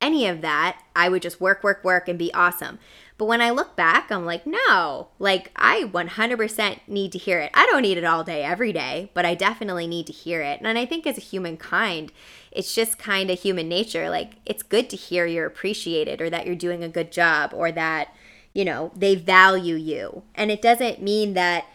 any 0.01 0.27
of 0.27 0.41
that. 0.41 0.82
I 0.96 1.10
would 1.10 1.22
just 1.22 1.39
work, 1.39 1.63
work, 1.63 1.84
work 1.84 2.08
and 2.08 2.20
be 2.20 2.34
awesome. 2.34 2.79
But 3.17 3.25
when 3.25 3.41
I 3.41 3.50
look 3.50 3.77
back, 3.77 4.12
I'm 4.12 4.25
like, 4.25 4.45
no, 4.45 5.07
like 5.19 5.51
I 5.55 5.84
100% 5.84 6.79
need 6.88 7.12
to 7.13 7.17
hear 7.17 7.39
it. 7.39 7.51
I 7.53 7.65
don't 7.67 7.84
need 7.84 7.98
it 7.98 8.03
all 8.03 8.25
day, 8.25 8.43
every 8.43 8.74
day, 8.74 9.10
but 9.13 9.25
I 9.25 9.36
definitely 9.36 9.88
need 9.88 10.05
to 10.07 10.13
hear 10.13 10.41
it. 10.41 10.60
And 10.62 10.77
I 10.77 10.86
think 10.86 11.07
as 11.07 11.17
a 11.17 11.22
humankind, 11.22 12.12
it's 12.51 12.75
just 12.75 13.00
kind 13.00 13.31
of 13.31 13.39
human 13.39 13.69
nature. 13.69 14.10
Like 14.10 14.34
it's 14.45 14.63
good 14.63 14.89
to 14.89 14.98
hear 14.98 15.25
you're 15.25 15.45
appreciated 15.45 16.19
or 16.19 16.29
that 16.29 16.45
you're 16.45 16.55
doing 16.55 16.84
a 16.84 16.89
good 16.89 17.12
job 17.12 17.53
or 17.53 17.72
that, 17.72 18.13
you 18.53 18.65
know, 18.65 18.91
they 18.93 19.15
value 19.15 19.75
you. 19.75 20.24
And 20.36 20.51
it 20.51 20.62
doesn't 20.62 21.01
mean 21.01 21.36
that, 21.36 21.65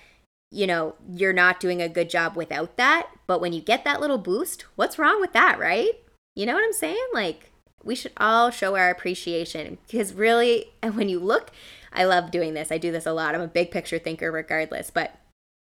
you 0.51 0.67
know, 0.67 0.95
you're 1.11 1.33
not 1.33 1.61
doing 1.61 1.81
a 1.81 1.89
good 1.89 2.11
job 2.11 2.37
without 2.37 2.77
that. 2.77 3.09
But 3.27 3.41
when 3.41 3.55
you 3.55 3.63
get 3.63 3.85
that 3.85 4.01
little 4.01 4.19
boost, 4.19 4.67
what's 4.77 4.99
wrong 4.99 5.21
with 5.23 5.33
that, 5.33 5.59
right? 5.59 5.93
You 6.35 6.45
know 6.45 6.55
what 6.55 6.65
I'm 6.65 6.73
saying? 6.73 7.07
Like, 7.15 7.50
we 7.83 7.95
should 7.95 8.13
all 8.17 8.51
show 8.51 8.77
our 8.77 8.91
appreciation 8.91 9.79
because 9.87 10.13
really, 10.13 10.73
and 10.83 10.95
when 10.97 11.09
you 11.09 11.19
look, 11.19 11.51
I 11.93 12.05
love 12.05 12.31
doing 12.31 12.55
this. 12.55 12.71
I 12.71 12.79
do 12.79 12.93
this 12.93 13.07
a 13.07 13.13
lot. 13.13 13.35
I'm 13.35 13.41
a 13.41 13.49
big 13.49 13.71
picture 13.71 13.99
thinker 13.99 14.31
regardless. 14.31 14.91
But 14.91 15.17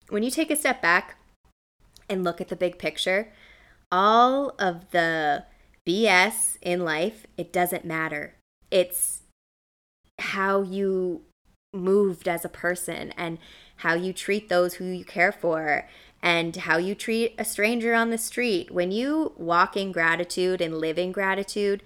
when 0.08 0.22
you 0.22 0.30
take 0.30 0.50
a 0.50 0.56
step 0.56 0.82
back 0.82 1.16
and 2.08 2.24
look 2.24 2.40
at 2.40 2.48
the 2.48 2.56
big 2.56 2.78
picture, 2.78 3.32
all 3.90 4.54
of 4.58 4.90
the 4.90 5.44
BS 5.88 6.58
in 6.60 6.84
life, 6.84 7.26
it 7.36 7.52
doesn't 7.52 7.84
matter. 7.84 8.34
It's 8.70 9.22
how 10.18 10.62
you 10.62 11.22
moved 11.72 12.28
as 12.28 12.44
a 12.44 12.48
person 12.48 13.12
and 13.16 13.38
how 13.76 13.94
you 13.94 14.12
treat 14.12 14.48
those 14.48 14.74
who 14.74 14.86
you 14.86 15.04
care 15.04 15.32
for 15.32 15.88
and 16.22 16.54
how 16.54 16.76
you 16.76 16.94
treat 16.94 17.34
a 17.38 17.44
stranger 17.44 17.94
on 17.94 18.10
the 18.10 18.18
street. 18.18 18.70
When 18.70 18.92
you 18.92 19.32
walk 19.36 19.76
in 19.76 19.92
gratitude 19.92 20.60
and 20.60 20.78
live 20.78 20.98
in 20.98 21.12
gratitude, 21.12 21.82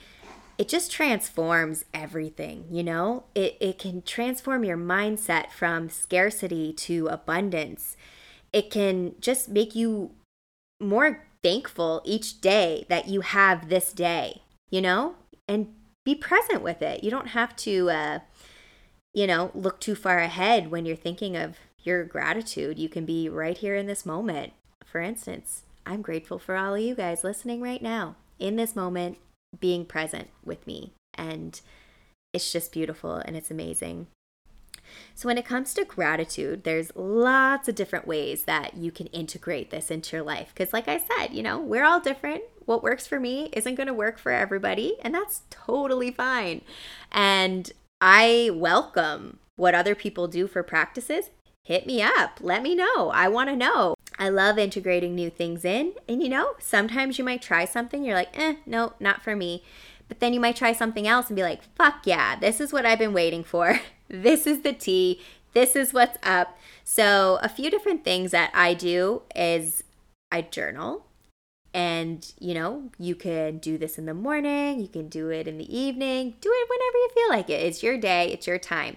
it 0.58 0.68
just 0.68 0.90
transforms 0.90 1.84
everything, 1.92 2.66
you 2.70 2.82
know? 2.82 3.24
It, 3.34 3.56
it 3.60 3.78
can 3.78 4.02
transform 4.02 4.64
your 4.64 4.76
mindset 4.76 5.50
from 5.50 5.88
scarcity 5.88 6.72
to 6.72 7.08
abundance. 7.08 7.96
It 8.52 8.70
can 8.70 9.14
just 9.20 9.48
make 9.48 9.74
you 9.74 10.12
more 10.80 11.24
thankful 11.42 12.02
each 12.04 12.40
day 12.40 12.86
that 12.88 13.08
you 13.08 13.22
have 13.22 13.68
this 13.68 13.92
day, 13.92 14.42
you 14.70 14.80
know? 14.80 15.16
And 15.48 15.74
be 16.04 16.14
present 16.14 16.62
with 16.62 16.82
it. 16.82 17.02
You 17.02 17.10
don't 17.10 17.28
have 17.28 17.56
to, 17.56 17.90
uh, 17.90 18.18
you 19.12 19.26
know, 19.26 19.50
look 19.54 19.80
too 19.80 19.94
far 19.94 20.18
ahead 20.18 20.70
when 20.70 20.86
you're 20.86 20.96
thinking 20.96 21.36
of 21.36 21.56
your 21.86 22.04
gratitude. 22.04 22.78
You 22.78 22.88
can 22.88 23.04
be 23.04 23.28
right 23.28 23.56
here 23.56 23.76
in 23.76 23.86
this 23.86 24.06
moment. 24.06 24.52
For 24.84 25.00
instance, 25.00 25.62
I'm 25.86 26.02
grateful 26.02 26.38
for 26.38 26.56
all 26.56 26.74
of 26.74 26.80
you 26.80 26.94
guys 26.94 27.24
listening 27.24 27.60
right 27.60 27.82
now 27.82 28.16
in 28.38 28.56
this 28.56 28.74
moment 28.74 29.18
being 29.60 29.84
present 29.84 30.28
with 30.44 30.66
me. 30.66 30.92
And 31.14 31.60
it's 32.32 32.52
just 32.52 32.72
beautiful 32.72 33.16
and 33.16 33.36
it's 33.36 33.50
amazing. 33.50 34.08
So, 35.14 35.28
when 35.28 35.38
it 35.38 35.46
comes 35.46 35.72
to 35.74 35.84
gratitude, 35.84 36.64
there's 36.64 36.92
lots 36.94 37.68
of 37.68 37.74
different 37.74 38.06
ways 38.06 38.44
that 38.44 38.76
you 38.76 38.90
can 38.90 39.06
integrate 39.08 39.70
this 39.70 39.90
into 39.90 40.16
your 40.16 40.24
life. 40.24 40.52
Because, 40.54 40.72
like 40.72 40.88
I 40.88 40.98
said, 40.98 41.32
you 41.32 41.42
know, 41.42 41.58
we're 41.58 41.84
all 41.84 42.00
different. 42.00 42.42
What 42.64 42.82
works 42.82 43.06
for 43.06 43.18
me 43.18 43.48
isn't 43.52 43.76
going 43.76 43.86
to 43.86 43.94
work 43.94 44.18
for 44.18 44.32
everybody, 44.32 44.96
and 45.02 45.14
that's 45.14 45.42
totally 45.50 46.10
fine. 46.10 46.62
And 47.10 47.72
I 48.00 48.50
welcome 48.52 49.38
what 49.56 49.74
other 49.74 49.94
people 49.94 50.28
do 50.28 50.46
for 50.46 50.62
practices. 50.62 51.30
Hit 51.64 51.86
me 51.86 52.02
up. 52.02 52.40
Let 52.42 52.62
me 52.62 52.74
know. 52.74 53.08
I 53.08 53.28
want 53.28 53.48
to 53.48 53.56
know. 53.56 53.94
I 54.18 54.28
love 54.28 54.58
integrating 54.58 55.14
new 55.14 55.30
things 55.30 55.64
in. 55.64 55.94
And 56.06 56.22
you 56.22 56.28
know, 56.28 56.54
sometimes 56.58 57.18
you 57.18 57.24
might 57.24 57.40
try 57.40 57.64
something, 57.64 58.04
you're 58.04 58.14
like, 58.14 58.38
eh, 58.38 58.56
no, 58.66 58.92
not 59.00 59.22
for 59.22 59.34
me. 59.34 59.64
But 60.06 60.20
then 60.20 60.34
you 60.34 60.40
might 60.40 60.56
try 60.56 60.72
something 60.72 61.08
else 61.08 61.28
and 61.28 61.36
be 61.36 61.42
like, 61.42 61.62
fuck 61.74 62.02
yeah, 62.04 62.38
this 62.38 62.60
is 62.60 62.72
what 62.72 62.84
I've 62.84 62.98
been 62.98 63.14
waiting 63.14 63.42
for. 63.42 63.80
this 64.08 64.46
is 64.46 64.60
the 64.60 64.74
tea. 64.74 65.22
This 65.54 65.74
is 65.74 65.94
what's 65.94 66.18
up. 66.22 66.58
So, 66.84 67.38
a 67.42 67.48
few 67.48 67.70
different 67.70 68.04
things 68.04 68.32
that 68.32 68.50
I 68.52 68.74
do 68.74 69.22
is 69.34 69.84
I 70.30 70.42
journal. 70.42 71.06
And, 71.72 72.30
you 72.38 72.54
know, 72.54 72.90
you 72.98 73.14
can 73.14 73.58
do 73.58 73.78
this 73.78 73.96
in 73.96 74.04
the 74.04 74.14
morning, 74.14 74.80
you 74.80 74.86
can 74.86 75.08
do 75.08 75.30
it 75.30 75.48
in 75.48 75.58
the 75.58 75.76
evening, 75.76 76.34
do 76.40 76.50
it 76.52 76.68
whenever 76.68 76.98
you 76.98 77.08
feel 77.14 77.28
like 77.30 77.50
it. 77.50 77.66
It's 77.66 77.82
your 77.82 77.98
day, 77.98 78.30
it's 78.32 78.46
your 78.46 78.58
time. 78.58 78.96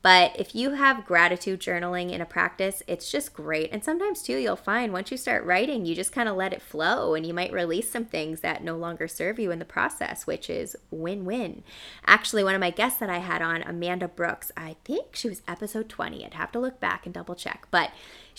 But 0.00 0.38
if 0.38 0.54
you 0.54 0.70
have 0.70 1.04
gratitude 1.04 1.60
journaling 1.60 2.12
in 2.12 2.20
a 2.20 2.26
practice, 2.26 2.82
it's 2.86 3.10
just 3.10 3.34
great. 3.34 3.70
And 3.72 3.82
sometimes 3.82 4.22
too, 4.22 4.36
you'll 4.36 4.54
find 4.56 4.92
once 4.92 5.10
you 5.10 5.16
start 5.16 5.44
writing, 5.44 5.84
you 5.84 5.94
just 5.94 6.12
kind 6.12 6.28
of 6.28 6.36
let 6.36 6.52
it 6.52 6.62
flow 6.62 7.14
and 7.14 7.26
you 7.26 7.34
might 7.34 7.52
release 7.52 7.90
some 7.90 8.04
things 8.04 8.40
that 8.40 8.62
no 8.62 8.76
longer 8.76 9.08
serve 9.08 9.40
you 9.40 9.50
in 9.50 9.58
the 9.58 9.64
process, 9.64 10.26
which 10.26 10.48
is 10.48 10.76
win 10.90 11.24
win. 11.24 11.64
Actually, 12.06 12.44
one 12.44 12.54
of 12.54 12.60
my 12.60 12.70
guests 12.70 13.00
that 13.00 13.10
I 13.10 13.18
had 13.18 13.42
on, 13.42 13.62
Amanda 13.62 14.06
Brooks, 14.06 14.52
I 14.56 14.76
think 14.84 15.16
she 15.16 15.28
was 15.28 15.42
episode 15.48 15.88
20. 15.88 16.24
I'd 16.24 16.34
have 16.34 16.52
to 16.52 16.60
look 16.60 16.78
back 16.78 17.04
and 17.04 17.12
double 17.12 17.34
check. 17.34 17.66
But 17.72 17.90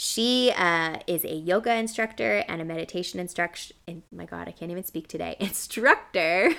she 0.01 0.53
uh, 0.55 0.95
is 1.07 1.25
a 1.25 1.33
yoga 1.33 1.75
instructor 1.75 2.45
and 2.47 2.61
a 2.61 2.63
meditation 2.63 3.19
instructor. 3.19 3.73
My 4.13 4.23
God, 4.23 4.47
I 4.47 4.51
can't 4.51 4.71
even 4.71 4.85
speak 4.85 5.09
today. 5.09 5.35
Instructor. 5.41 6.51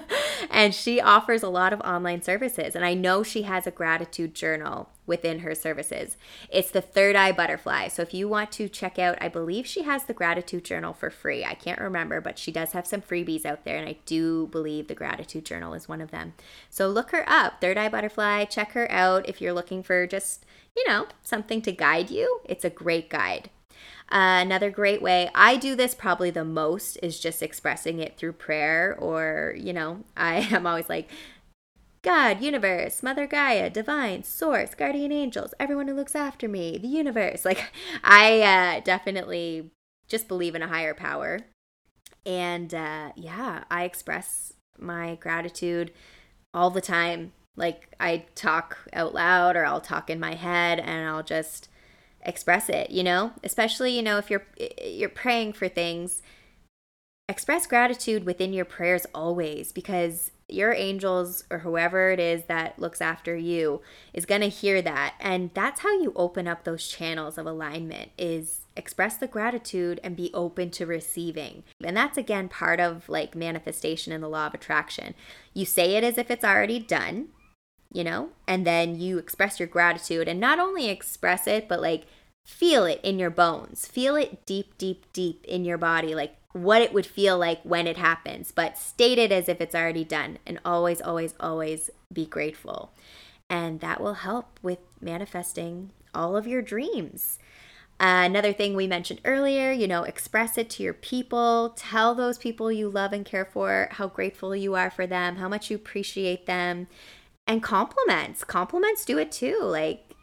and 0.50 0.74
she 0.74 1.00
offers 1.00 1.44
a 1.44 1.48
lot 1.48 1.72
of 1.72 1.80
online 1.82 2.20
services. 2.20 2.74
And 2.74 2.84
I 2.84 2.94
know 2.94 3.22
she 3.22 3.42
has 3.42 3.64
a 3.64 3.70
gratitude 3.70 4.34
journal 4.34 4.88
within 5.06 5.40
her 5.40 5.54
services. 5.54 6.16
It's 6.48 6.72
the 6.72 6.80
Third 6.80 7.14
Eye 7.14 7.30
Butterfly. 7.30 7.88
So 7.88 8.02
if 8.02 8.12
you 8.12 8.28
want 8.28 8.50
to 8.52 8.68
check 8.68 8.98
out, 8.98 9.18
I 9.20 9.28
believe 9.28 9.68
she 9.68 9.82
has 9.82 10.04
the 10.04 10.12
gratitude 10.12 10.64
journal 10.64 10.92
for 10.92 11.10
free. 11.10 11.44
I 11.44 11.54
can't 11.54 11.80
remember, 11.80 12.20
but 12.20 12.40
she 12.40 12.50
does 12.50 12.72
have 12.72 12.88
some 12.88 13.02
freebies 13.02 13.46
out 13.46 13.64
there. 13.64 13.76
And 13.76 13.88
I 13.88 13.98
do 14.04 14.48
believe 14.48 14.88
the 14.88 14.96
gratitude 14.96 15.44
journal 15.44 15.74
is 15.74 15.88
one 15.88 16.00
of 16.00 16.10
them. 16.10 16.32
So 16.68 16.88
look 16.88 17.10
her 17.10 17.24
up, 17.28 17.60
Third 17.60 17.78
Eye 17.78 17.88
Butterfly. 17.88 18.46
Check 18.46 18.72
her 18.72 18.90
out 18.90 19.28
if 19.28 19.40
you're 19.40 19.52
looking 19.52 19.84
for 19.84 20.08
just 20.08 20.44
you 20.76 20.86
know, 20.88 21.06
something 21.22 21.62
to 21.62 21.72
guide 21.72 22.10
you, 22.10 22.40
it's 22.44 22.64
a 22.64 22.70
great 22.70 23.10
guide. 23.10 23.50
Uh, 24.12 24.42
another 24.42 24.70
great 24.70 25.00
way, 25.00 25.30
I 25.34 25.56
do 25.56 25.76
this 25.76 25.94
probably 25.94 26.30
the 26.30 26.44
most, 26.44 26.98
is 27.02 27.20
just 27.20 27.42
expressing 27.42 28.00
it 28.00 28.16
through 28.16 28.32
prayer, 28.32 28.96
or, 28.98 29.54
you 29.56 29.72
know, 29.72 30.04
I 30.16 30.48
am 30.50 30.66
always 30.66 30.88
like, 30.88 31.08
God, 32.02 32.40
universe, 32.40 33.02
Mother 33.02 33.26
Gaia, 33.26 33.68
divine, 33.68 34.24
source, 34.24 34.74
guardian 34.74 35.12
angels, 35.12 35.52
everyone 35.60 35.86
who 35.86 35.94
looks 35.94 36.14
after 36.14 36.48
me, 36.48 36.78
the 36.78 36.88
universe. 36.88 37.44
Like, 37.50 37.72
I 38.02 38.40
uh, 38.40 38.80
definitely 38.80 39.70
just 40.08 40.26
believe 40.26 40.54
in 40.54 40.62
a 40.62 40.68
higher 40.68 40.94
power. 40.94 41.40
And 42.24 42.72
uh, 42.74 43.12
yeah, 43.16 43.64
I 43.70 43.84
express 43.84 44.54
my 44.78 45.16
gratitude 45.16 45.92
all 46.54 46.70
the 46.70 46.80
time 46.80 47.32
like 47.56 47.94
I 48.00 48.24
talk 48.34 48.78
out 48.92 49.14
loud 49.14 49.56
or 49.56 49.64
I'll 49.64 49.80
talk 49.80 50.10
in 50.10 50.20
my 50.20 50.34
head 50.34 50.80
and 50.80 51.08
I'll 51.08 51.22
just 51.22 51.68
express 52.22 52.68
it, 52.68 52.90
you 52.90 53.02
know? 53.02 53.32
Especially, 53.44 53.96
you 53.96 54.02
know, 54.02 54.18
if 54.18 54.30
you're 54.30 54.46
you're 54.84 55.08
praying 55.08 55.54
for 55.54 55.68
things, 55.68 56.22
express 57.28 57.66
gratitude 57.66 58.24
within 58.24 58.52
your 58.52 58.64
prayers 58.64 59.06
always 59.14 59.72
because 59.72 60.32
your 60.48 60.72
angels 60.72 61.44
or 61.48 61.58
whoever 61.60 62.10
it 62.10 62.18
is 62.18 62.44
that 62.46 62.76
looks 62.78 63.00
after 63.00 63.36
you 63.36 63.80
is 64.12 64.26
going 64.26 64.40
to 64.40 64.48
hear 64.48 64.82
that. 64.82 65.14
And 65.20 65.50
that's 65.54 65.80
how 65.80 65.92
you 66.00 66.12
open 66.16 66.48
up 66.48 66.64
those 66.64 66.88
channels 66.88 67.38
of 67.38 67.46
alignment 67.46 68.10
is 68.18 68.62
express 68.76 69.16
the 69.16 69.28
gratitude 69.28 70.00
and 70.02 70.16
be 70.16 70.30
open 70.34 70.70
to 70.70 70.86
receiving. 70.86 71.62
And 71.84 71.96
that's 71.96 72.18
again 72.18 72.48
part 72.48 72.80
of 72.80 73.08
like 73.08 73.36
manifestation 73.36 74.12
in 74.12 74.20
the 74.20 74.28
law 74.28 74.48
of 74.48 74.54
attraction. 74.54 75.14
You 75.54 75.64
say 75.64 75.94
it 75.94 76.04
as 76.04 76.18
if 76.18 76.30
it's 76.30 76.44
already 76.44 76.80
done 76.80 77.28
you 77.92 78.04
know? 78.04 78.30
And 78.46 78.66
then 78.66 78.98
you 78.98 79.18
express 79.18 79.58
your 79.58 79.68
gratitude 79.68 80.28
and 80.28 80.40
not 80.40 80.58
only 80.58 80.88
express 80.88 81.46
it, 81.46 81.68
but 81.68 81.80
like 81.80 82.06
feel 82.44 82.84
it 82.84 83.00
in 83.02 83.18
your 83.18 83.30
bones. 83.30 83.86
Feel 83.86 84.16
it 84.16 84.44
deep, 84.46 84.76
deep, 84.78 85.04
deep 85.12 85.44
in 85.46 85.64
your 85.64 85.78
body, 85.78 86.14
like 86.14 86.36
what 86.52 86.82
it 86.82 86.92
would 86.92 87.06
feel 87.06 87.38
like 87.38 87.60
when 87.62 87.86
it 87.86 87.96
happens, 87.96 88.52
but 88.52 88.76
state 88.76 89.18
it 89.18 89.30
as 89.30 89.48
if 89.48 89.60
it's 89.60 89.74
already 89.74 90.04
done 90.04 90.38
and 90.46 90.58
always, 90.64 91.00
always, 91.00 91.34
always 91.38 91.90
be 92.12 92.26
grateful. 92.26 92.92
And 93.48 93.80
that 93.80 94.00
will 94.00 94.14
help 94.14 94.58
with 94.62 94.78
manifesting 95.00 95.90
all 96.14 96.36
of 96.36 96.46
your 96.46 96.62
dreams. 96.62 97.38
Uh, 98.00 98.24
another 98.24 98.52
thing 98.52 98.74
we 98.74 98.86
mentioned 98.86 99.20
earlier, 99.24 99.70
you 99.70 99.86
know, 99.86 100.04
express 100.04 100.56
it 100.56 100.70
to 100.70 100.82
your 100.82 100.94
people. 100.94 101.74
Tell 101.76 102.14
those 102.14 102.38
people 102.38 102.72
you 102.72 102.88
love 102.88 103.12
and 103.12 103.26
care 103.26 103.44
for 103.44 103.88
how 103.92 104.08
grateful 104.08 104.56
you 104.56 104.74
are 104.74 104.90
for 104.90 105.06
them, 105.06 105.36
how 105.36 105.48
much 105.48 105.70
you 105.70 105.76
appreciate 105.76 106.46
them 106.46 106.88
and 107.50 107.62
compliments. 107.62 108.44
Compliments 108.44 109.04
do 109.04 109.18
it 109.18 109.32
too 109.32 109.58
like 109.60 110.14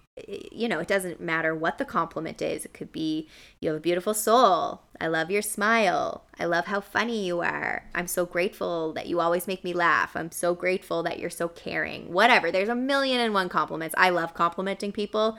you 0.51 0.67
know 0.67 0.79
it 0.79 0.87
doesn't 0.87 1.19
matter 1.19 1.53
what 1.53 1.77
the 1.77 1.85
compliment 1.85 2.41
is. 2.41 2.63
It 2.63 2.73
could 2.73 2.91
be 2.91 3.27
you 3.59 3.69
have 3.69 3.77
a 3.77 3.81
beautiful 3.81 4.13
soul. 4.13 4.81
I 4.99 5.07
love 5.07 5.29
your 5.29 5.41
smile. 5.41 6.23
I 6.39 6.45
love 6.45 6.67
how 6.67 6.79
funny 6.79 7.25
you 7.25 7.41
are. 7.41 7.83
I'm 7.93 8.07
so 8.07 8.25
grateful 8.25 8.93
that 8.93 9.07
you 9.07 9.19
always 9.19 9.45
make 9.45 9.63
me 9.63 9.73
laugh. 9.73 10.15
I'm 10.15 10.31
so 10.31 10.55
grateful 10.55 11.03
that 11.03 11.19
you're 11.19 11.29
so 11.29 11.49
caring. 11.49 12.13
Whatever. 12.13 12.49
There's 12.49 12.69
a 12.69 12.75
million 12.75 13.19
and 13.19 13.33
one 13.33 13.49
compliments. 13.49 13.93
I 13.97 14.09
love 14.09 14.33
complimenting 14.33 14.93
people 14.93 15.37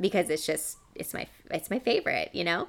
because 0.00 0.30
it's 0.30 0.46
just 0.46 0.78
it's 0.94 1.12
my 1.12 1.26
it's 1.50 1.68
my 1.68 1.80
favorite 1.80 2.30
you 2.32 2.44
know 2.44 2.68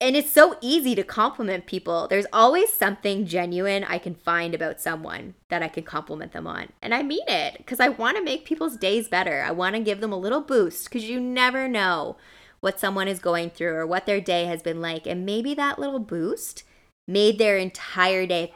and 0.00 0.16
it's 0.16 0.30
so 0.30 0.58
easy 0.60 0.94
to 0.94 1.02
compliment 1.02 1.66
people. 1.66 2.08
There's 2.08 2.26
always 2.32 2.70
something 2.70 3.26
genuine 3.26 3.84
I 3.84 3.96
can 3.98 4.14
find 4.14 4.54
about 4.54 4.80
someone 4.80 5.34
that 5.48 5.62
I 5.62 5.68
can 5.68 5.84
compliment 5.84 6.32
them 6.32 6.46
on. 6.46 6.68
And 6.82 6.92
I 6.94 7.02
mean 7.02 7.26
it 7.26 7.56
because 7.56 7.80
I 7.80 7.88
want 7.88 8.18
to 8.18 8.22
make 8.22 8.44
people's 8.44 8.76
days 8.76 9.08
better. 9.08 9.42
I 9.42 9.50
want 9.52 9.76
to 9.76 9.80
give 9.80 10.00
them 10.00 10.12
a 10.12 10.18
little 10.18 10.42
boost 10.42 10.84
because 10.84 11.08
you 11.08 11.20
never 11.20 11.68
know 11.68 12.18
what 12.60 12.78
someone 12.78 13.08
is 13.08 13.18
going 13.18 13.48
through 13.48 13.74
or 13.74 13.86
what 13.86 14.04
their 14.04 14.20
day 14.20 14.44
has 14.44 14.62
been 14.62 14.82
like. 14.82 15.06
And 15.06 15.24
maybe 15.24 15.54
that 15.54 15.78
little 15.78 16.00
boost 16.00 16.64
made 17.08 17.38
their 17.38 17.56
entire 17.56 18.26
day 18.26 18.52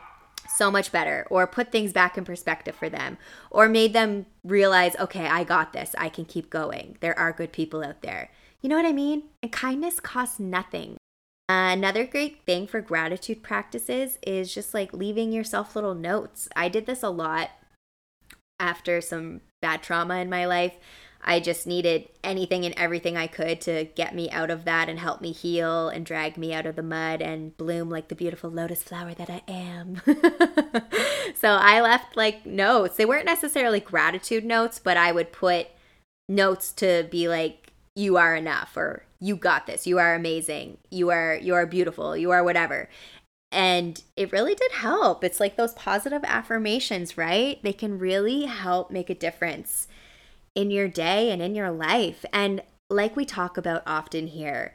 so 0.54 0.70
much 0.70 0.92
better 0.92 1.26
or 1.30 1.46
put 1.46 1.72
things 1.72 1.94
back 1.94 2.18
in 2.18 2.26
perspective 2.26 2.74
for 2.74 2.90
them 2.90 3.16
or 3.50 3.68
made 3.70 3.94
them 3.94 4.26
realize, 4.44 4.96
okay, 4.96 5.26
I 5.26 5.44
got 5.44 5.72
this. 5.72 5.94
I 5.96 6.10
can 6.10 6.26
keep 6.26 6.50
going. 6.50 6.98
There 7.00 7.18
are 7.18 7.32
good 7.32 7.52
people 7.52 7.82
out 7.82 8.02
there. 8.02 8.30
You 8.60 8.68
know 8.68 8.76
what 8.76 8.84
I 8.84 8.92
mean? 8.92 9.22
And 9.42 9.50
kindness 9.50 9.98
costs 9.98 10.38
nothing. 10.38 10.97
Another 11.48 12.04
great 12.04 12.44
thing 12.44 12.66
for 12.66 12.82
gratitude 12.82 13.42
practices 13.42 14.18
is 14.26 14.52
just 14.52 14.74
like 14.74 14.92
leaving 14.92 15.32
yourself 15.32 15.74
little 15.74 15.94
notes. 15.94 16.48
I 16.54 16.68
did 16.68 16.84
this 16.84 17.02
a 17.02 17.08
lot 17.08 17.50
after 18.60 19.00
some 19.00 19.40
bad 19.62 19.82
trauma 19.82 20.16
in 20.16 20.28
my 20.28 20.44
life. 20.44 20.74
I 21.22 21.40
just 21.40 21.66
needed 21.66 22.08
anything 22.22 22.64
and 22.64 22.74
everything 22.76 23.16
I 23.16 23.26
could 23.26 23.60
to 23.62 23.86
get 23.96 24.14
me 24.14 24.30
out 24.30 24.50
of 24.50 24.64
that 24.66 24.88
and 24.88 24.98
help 24.98 25.20
me 25.20 25.32
heal 25.32 25.88
and 25.88 26.06
drag 26.06 26.36
me 26.36 26.52
out 26.52 26.66
of 26.66 26.76
the 26.76 26.82
mud 26.82 27.20
and 27.22 27.56
bloom 27.56 27.90
like 27.90 28.08
the 28.08 28.14
beautiful 28.14 28.50
lotus 28.50 28.82
flower 28.82 29.14
that 29.14 29.30
I 29.30 29.42
am. 29.48 30.00
so 31.34 31.48
I 31.48 31.80
left 31.80 32.16
like 32.16 32.46
notes. 32.46 32.96
They 32.96 33.04
weren't 33.04 33.26
necessarily 33.26 33.80
gratitude 33.80 34.44
notes, 34.44 34.78
but 34.78 34.96
I 34.96 35.10
would 35.12 35.32
put 35.32 35.68
notes 36.28 36.72
to 36.74 37.08
be 37.10 37.26
like, 37.26 37.72
you 37.96 38.16
are 38.16 38.36
enough 38.36 38.76
or 38.76 39.04
you 39.20 39.36
got 39.36 39.66
this. 39.66 39.86
You 39.86 39.98
are 39.98 40.14
amazing. 40.14 40.78
You 40.90 41.10
are 41.10 41.34
you 41.34 41.54
are 41.54 41.66
beautiful. 41.66 42.16
You 42.16 42.30
are 42.30 42.44
whatever. 42.44 42.88
And 43.50 44.02
it 44.16 44.30
really 44.30 44.54
did 44.54 44.72
help. 44.72 45.24
It's 45.24 45.40
like 45.40 45.56
those 45.56 45.74
positive 45.74 46.22
affirmations 46.24 47.16
right? 47.16 47.60
They 47.62 47.72
can 47.72 47.98
really 47.98 48.44
help 48.44 48.90
make 48.90 49.10
a 49.10 49.14
difference 49.14 49.88
in 50.54 50.70
your 50.70 50.88
day 50.88 51.30
and 51.30 51.42
in 51.42 51.54
your 51.54 51.70
life. 51.70 52.24
And 52.32 52.62
like 52.90 53.16
we 53.16 53.24
talk 53.24 53.56
about 53.56 53.82
often 53.86 54.28
here 54.28 54.74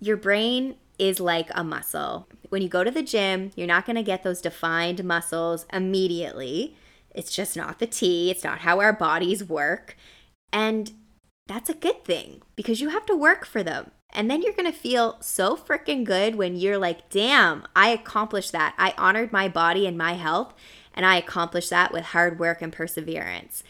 your 0.00 0.16
brain 0.16 0.76
is 0.98 1.20
like 1.20 1.48
a 1.54 1.64
muscle. 1.64 2.28
When 2.48 2.62
you 2.62 2.68
go 2.68 2.84
to 2.84 2.90
the 2.90 3.02
gym 3.02 3.50
you're 3.56 3.66
not 3.66 3.86
going 3.86 3.96
to 3.96 4.02
get 4.02 4.22
those 4.22 4.40
defined 4.40 5.02
muscles 5.04 5.66
immediately. 5.72 6.76
It's 7.10 7.34
just 7.34 7.56
not 7.56 7.78
the 7.78 7.86
T. 7.86 8.30
It's 8.30 8.44
not 8.44 8.60
how 8.60 8.80
our 8.80 8.92
bodies 8.92 9.44
work. 9.44 9.96
And 10.52 10.92
that's 11.46 11.68
a 11.68 11.74
good 11.74 12.04
thing 12.04 12.42
because 12.56 12.80
you 12.80 12.88
have 12.90 13.06
to 13.06 13.16
work 13.16 13.44
for 13.44 13.62
them. 13.62 13.90
And 14.10 14.30
then 14.30 14.42
you're 14.42 14.52
to 14.52 14.72
feel 14.72 15.16
so 15.20 15.56
freaking 15.56 16.04
good 16.04 16.36
when 16.36 16.56
you're 16.56 16.78
like, 16.78 17.10
damn, 17.10 17.64
I 17.74 17.88
accomplished 17.88 18.52
that. 18.52 18.74
I 18.78 18.94
honored 18.96 19.32
my 19.32 19.48
body 19.48 19.86
and 19.88 19.98
my 19.98 20.12
health, 20.12 20.54
and 20.94 21.04
I 21.04 21.16
accomplished 21.16 21.70
that 21.70 21.92
with 21.92 22.04
hard 22.04 22.38
work 22.38 22.62
and 22.62 22.72
perseverance. 22.72 23.64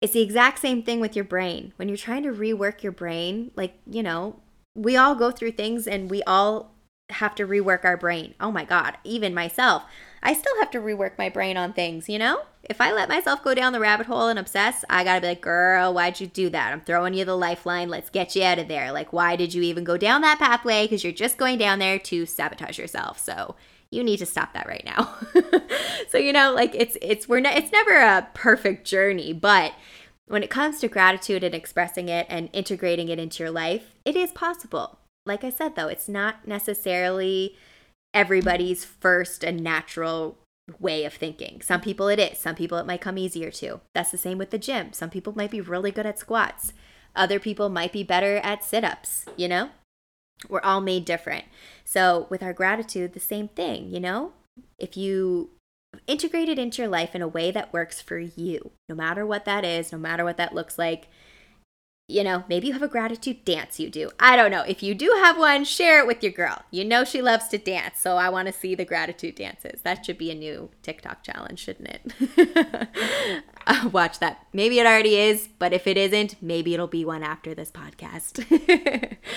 It's 0.00 0.12
the 0.12 0.22
exact 0.22 0.60
same 0.60 0.84
thing 0.84 1.00
with 1.00 1.16
your 1.16 1.24
brain. 1.24 1.72
When 1.76 1.88
you're 1.88 1.96
trying 1.96 2.22
to 2.22 2.32
rework 2.32 2.84
your 2.84 2.92
brain, 2.92 3.50
like, 3.56 3.74
you 3.84 4.04
know, 4.04 4.36
we 4.76 4.96
all 4.96 5.16
go 5.16 5.32
through 5.32 5.52
things 5.52 5.88
and 5.88 6.08
we 6.08 6.22
all 6.22 6.76
have 7.10 7.34
to 7.34 7.46
rework 7.46 7.84
our 7.84 7.96
brain. 7.96 8.34
Oh 8.40 8.52
my 8.52 8.64
God, 8.64 8.96
even 9.02 9.34
myself. 9.34 9.82
I 10.22 10.32
still 10.32 10.56
have 10.58 10.70
to 10.72 10.80
rework 10.80 11.18
my 11.18 11.28
brain 11.28 11.56
on 11.56 11.72
things, 11.72 12.08
you 12.08 12.18
know? 12.18 12.42
If 12.62 12.80
I 12.80 12.92
let 12.92 13.08
myself 13.08 13.42
go 13.42 13.54
down 13.54 13.72
the 13.72 13.80
rabbit 13.80 14.06
hole 14.06 14.28
and 14.28 14.38
obsess, 14.38 14.84
I 14.90 15.04
gotta 15.04 15.20
be 15.20 15.28
like, 15.28 15.40
girl, 15.40 15.94
why'd 15.94 16.20
you 16.20 16.26
do 16.26 16.50
that? 16.50 16.72
I'm 16.72 16.80
throwing 16.80 17.14
you 17.14 17.24
the 17.24 17.36
lifeline. 17.36 17.88
Let's 17.88 18.10
get 18.10 18.34
you 18.36 18.42
out 18.42 18.58
of 18.58 18.68
there. 18.68 18.92
Like, 18.92 19.12
why 19.12 19.36
did 19.36 19.54
you 19.54 19.62
even 19.62 19.84
go 19.84 19.96
down 19.96 20.20
that 20.22 20.38
pathway? 20.38 20.84
Because 20.84 21.04
you're 21.04 21.12
just 21.12 21.38
going 21.38 21.58
down 21.58 21.78
there 21.78 21.98
to 21.98 22.26
sabotage 22.26 22.78
yourself. 22.78 23.18
So 23.18 23.54
you 23.90 24.04
need 24.04 24.18
to 24.18 24.26
stop 24.26 24.52
that 24.52 24.66
right 24.66 24.84
now. 24.84 25.14
so, 26.08 26.18
you 26.18 26.32
know, 26.32 26.52
like 26.52 26.74
it's, 26.74 26.98
it's, 27.00 27.28
we're, 27.28 27.40
ne- 27.40 27.56
it's 27.56 27.72
never 27.72 27.94
a 27.94 28.28
perfect 28.34 28.86
journey, 28.86 29.32
but 29.32 29.72
when 30.26 30.42
it 30.42 30.50
comes 30.50 30.78
to 30.80 30.88
gratitude 30.88 31.42
and 31.42 31.54
expressing 31.54 32.08
it 32.08 32.26
and 32.28 32.50
integrating 32.52 33.08
it 33.08 33.18
into 33.18 33.42
your 33.42 33.50
life, 33.50 33.94
it 34.04 34.14
is 34.14 34.30
possible. 34.32 34.98
Like 35.24 35.42
I 35.42 35.50
said, 35.50 35.74
though, 35.74 35.88
it's 35.88 36.08
not 36.08 36.46
necessarily 36.46 37.56
everybody's 38.18 38.84
first 38.84 39.44
and 39.44 39.62
natural 39.62 40.36
way 40.80 41.04
of 41.04 41.14
thinking. 41.14 41.62
Some 41.62 41.80
people 41.80 42.08
it 42.08 42.18
is. 42.18 42.36
Some 42.36 42.56
people 42.56 42.76
it 42.76 42.86
might 42.86 43.00
come 43.00 43.16
easier 43.16 43.52
to. 43.52 43.80
That's 43.94 44.10
the 44.10 44.18
same 44.18 44.38
with 44.38 44.50
the 44.50 44.58
gym. 44.58 44.92
Some 44.92 45.08
people 45.08 45.34
might 45.36 45.52
be 45.52 45.60
really 45.60 45.92
good 45.92 46.04
at 46.04 46.18
squats. 46.18 46.72
Other 47.14 47.38
people 47.38 47.68
might 47.68 47.92
be 47.92 48.02
better 48.02 48.38
at 48.38 48.64
sit 48.64 48.82
ups, 48.82 49.26
you 49.36 49.46
know? 49.46 49.70
We're 50.48 50.62
all 50.62 50.80
made 50.80 51.04
different. 51.04 51.44
So, 51.84 52.26
with 52.28 52.42
our 52.42 52.52
gratitude, 52.52 53.12
the 53.12 53.20
same 53.20 53.46
thing, 53.46 53.88
you 53.88 54.00
know? 54.00 54.32
If 54.80 54.96
you 54.96 55.50
integrate 56.08 56.48
it 56.48 56.58
into 56.58 56.82
your 56.82 56.90
life 56.90 57.14
in 57.14 57.22
a 57.22 57.28
way 57.28 57.52
that 57.52 57.72
works 57.72 58.00
for 58.00 58.18
you, 58.18 58.72
no 58.88 58.96
matter 58.96 59.24
what 59.24 59.44
that 59.44 59.64
is, 59.64 59.92
no 59.92 59.98
matter 59.98 60.24
what 60.24 60.36
that 60.38 60.54
looks 60.54 60.76
like, 60.76 61.06
you 62.10 62.24
know, 62.24 62.42
maybe 62.48 62.66
you 62.66 62.72
have 62.72 62.82
a 62.82 62.88
gratitude 62.88 63.44
dance 63.44 63.78
you 63.78 63.90
do. 63.90 64.10
I 64.18 64.34
don't 64.34 64.50
know. 64.50 64.62
If 64.62 64.82
you 64.82 64.94
do 64.94 65.12
have 65.18 65.38
one, 65.38 65.64
share 65.64 66.00
it 66.00 66.06
with 66.06 66.22
your 66.22 66.32
girl. 66.32 66.62
You 66.70 66.86
know 66.86 67.04
she 67.04 67.20
loves 67.20 67.48
to 67.48 67.58
dance, 67.58 68.00
so 68.00 68.16
I 68.16 68.30
want 68.30 68.46
to 68.46 68.52
see 68.52 68.74
the 68.74 68.86
gratitude 68.86 69.34
dances. 69.34 69.82
That 69.82 70.06
should 70.06 70.16
be 70.16 70.30
a 70.30 70.34
new 70.34 70.70
TikTok 70.82 71.22
challenge, 71.22 71.58
shouldn't 71.58 72.00
it? 72.16 72.88
watch 73.92 74.20
that. 74.20 74.46
Maybe 74.54 74.78
it 74.78 74.86
already 74.86 75.16
is, 75.16 75.50
but 75.58 75.74
if 75.74 75.86
it 75.86 75.98
isn't, 75.98 76.36
maybe 76.40 76.72
it'll 76.72 76.86
be 76.86 77.04
one 77.04 77.22
after 77.22 77.54
this 77.54 77.70
podcast. 77.70 78.46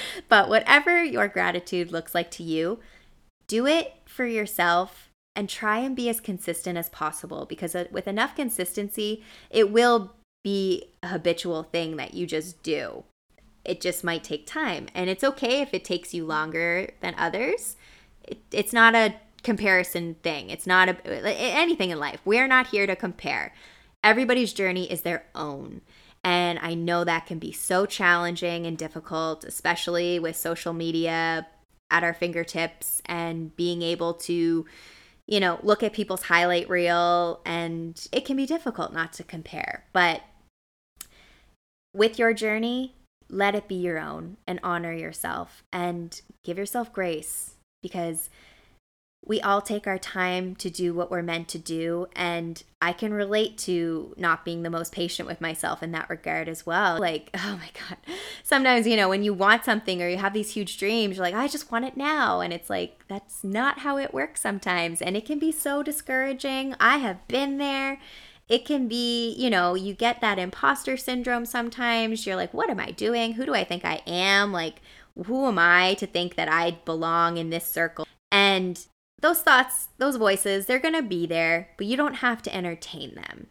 but 0.30 0.48
whatever 0.48 1.04
your 1.04 1.28
gratitude 1.28 1.92
looks 1.92 2.16
like 2.16 2.32
to 2.32 2.44
you, 2.44 2.80
do 3.48 3.68
it 3.68 3.96
for 4.06 4.26
yourself 4.26 5.10
and 5.36 5.50
try 5.50 5.80
and 5.80 5.94
be 5.94 6.08
as 6.08 6.22
consistent 6.22 6.78
as 6.78 6.88
possible 6.90 7.46
because 7.46 7.76
uh, 7.76 7.86
with 7.92 8.08
enough 8.08 8.34
consistency, 8.34 9.24
it 9.50 9.72
will 9.72 10.14
be 10.44 10.86
a 11.04 11.10
habitual 11.10 11.64
thing 11.64 11.98
that 11.98 12.14
you 12.14 12.26
just 12.26 12.62
do. 12.64 13.04
It 13.64 13.82
just 13.82 14.04
might 14.04 14.24
take 14.24 14.48
time. 14.48 14.88
And 14.96 15.10
it's 15.10 15.24
okay 15.24 15.62
if 15.62 15.74
it 15.74 15.86
takes 15.86 16.14
you 16.14 16.26
longer 16.26 16.92
than 17.02 17.14
others. 17.18 17.76
It, 18.24 18.40
it's 18.52 18.74
not 18.74 18.96
a 18.96 19.16
comparison 19.44 20.16
thing. 20.24 20.50
It's 20.50 20.68
not 20.68 20.90
a, 20.90 21.08
anything 21.08 21.90
in 21.90 22.00
life. 22.00 22.22
We're 22.26 22.48
not 22.48 22.68
here 22.68 22.88
to 22.88 22.96
compare. 22.96 23.54
Everybody's 24.04 24.54
journey 24.54 24.92
is 24.92 25.02
their 25.02 25.26
own. 25.36 25.82
And 26.24 26.60
I 26.60 26.76
know 26.76 27.04
that 27.04 27.26
can 27.26 27.40
be 27.40 27.52
so 27.52 27.86
challenging 27.86 28.66
and 28.66 28.78
difficult, 28.78 29.44
especially 29.44 30.20
with 30.20 30.36
social 30.36 30.74
media 30.74 31.48
at 31.90 32.04
our 32.04 32.14
fingertips 32.14 33.02
and 33.06 33.56
being 33.56 33.82
able 33.82 34.14
to, 34.14 34.66
you 35.26 35.40
know, 35.40 35.60
look 35.64 35.82
at 35.84 35.94
people's 35.94 36.24
highlight 36.24 36.70
reel. 36.70 37.42
And 37.46 38.08
it 38.12 38.26
can 38.26 38.38
be 38.38 38.46
difficult 38.46 38.94
not 38.94 39.14
to 39.14 39.24
compare. 39.24 39.86
But 39.94 40.22
with 41.94 42.20
your 42.20 42.34
journey, 42.34 42.96
let 43.30 43.56
it 43.56 43.68
be 43.68 43.76
your 43.76 44.00
own 44.00 44.38
and 44.48 44.60
honor 44.64 44.94
yourself 44.94 45.64
and 45.72 46.22
give 46.44 46.58
yourself 46.58 46.92
grace 46.92 47.56
because 47.82 48.30
we 49.24 49.40
all 49.40 49.62
take 49.62 49.86
our 49.86 50.00
time 50.00 50.56
to 50.56 50.70
do 50.70 50.96
what 50.96 51.12
we're 51.12 51.22
meant 51.22 51.48
to 51.50 51.60
do. 51.60 52.08
And 52.16 52.62
I 52.82 52.92
can 52.92 53.14
relate 53.14 53.58
to 53.60 54.16
not 54.18 54.44
being 54.44 54.64
the 54.64 54.70
most 54.70 54.92
patient 54.92 55.28
with 55.28 55.40
myself 55.40 55.84
in 55.84 55.92
that 55.92 56.10
regard 56.10 56.50
as 56.50 56.66
well. 56.66 57.00
Like, 57.00 57.30
oh 57.36 57.60
my 57.60 57.70
God. 57.88 57.98
Sometimes, 58.44 58.88
you 58.88 58.98
know, 58.98 59.10
when 59.10 59.24
you 59.24 59.34
want 59.34 59.64
something 59.64 60.02
or 60.02 60.10
you 60.10 60.18
have 60.18 60.34
these 60.34 60.52
huge 60.52 60.78
dreams, 60.78 61.18
you're 61.18 61.26
like, 61.26 61.36
I 61.36 61.48
just 61.48 61.72
want 61.72 61.86
it 61.86 61.96
now. 61.96 62.42
And 62.42 62.52
it's 62.52 62.70
like, 62.70 63.06
that's 63.08 63.44
not 63.44 63.80
how 63.80 63.98
it 63.98 64.14
works 64.14 64.42
sometimes. 64.42 65.02
And 65.02 65.16
it 65.16 65.26
can 65.26 65.38
be 65.38 65.52
so 65.52 65.84
discouraging. 65.84 66.76
I 66.80 66.98
have 66.98 67.28
been 67.28 67.60
there 67.60 68.00
it 68.52 68.66
can 68.66 68.90
be, 68.90 69.34
you 69.36 69.50
know, 69.50 69.76
you 69.76 69.94
get 69.94 70.20
that 70.20 70.38
imposter 70.38 70.98
syndrome 70.98 71.46
sometimes. 71.46 72.28
You're 72.28 72.36
like, 72.36 72.54
what 72.54 72.70
am 72.70 72.82
I 72.82 72.92
doing? 72.92 73.32
Who 73.34 73.46
do 73.46 73.56
I 73.56 73.64
think 73.64 73.86
I 73.86 74.02
am? 74.06 74.52
Like, 74.52 74.82
who 75.26 75.48
am 75.48 75.58
I 75.58 75.94
to 75.96 76.06
think 76.06 76.36
that 76.36 76.52
I 76.52 76.72
belong 76.84 77.38
in 77.38 77.50
this 77.50 77.66
circle? 77.66 78.06
And 78.30 78.86
those 79.22 79.42
thoughts, 79.42 79.88
those 80.00 80.18
voices, 80.18 80.66
they're 80.66 80.80
going 80.80 80.96
to 80.96 81.02
be 81.02 81.26
there, 81.26 81.70
but 81.78 81.88
you 81.88 81.96
don't 81.96 82.16
have 82.16 82.42
to 82.42 82.54
entertain 82.54 83.16
them. 83.16 83.48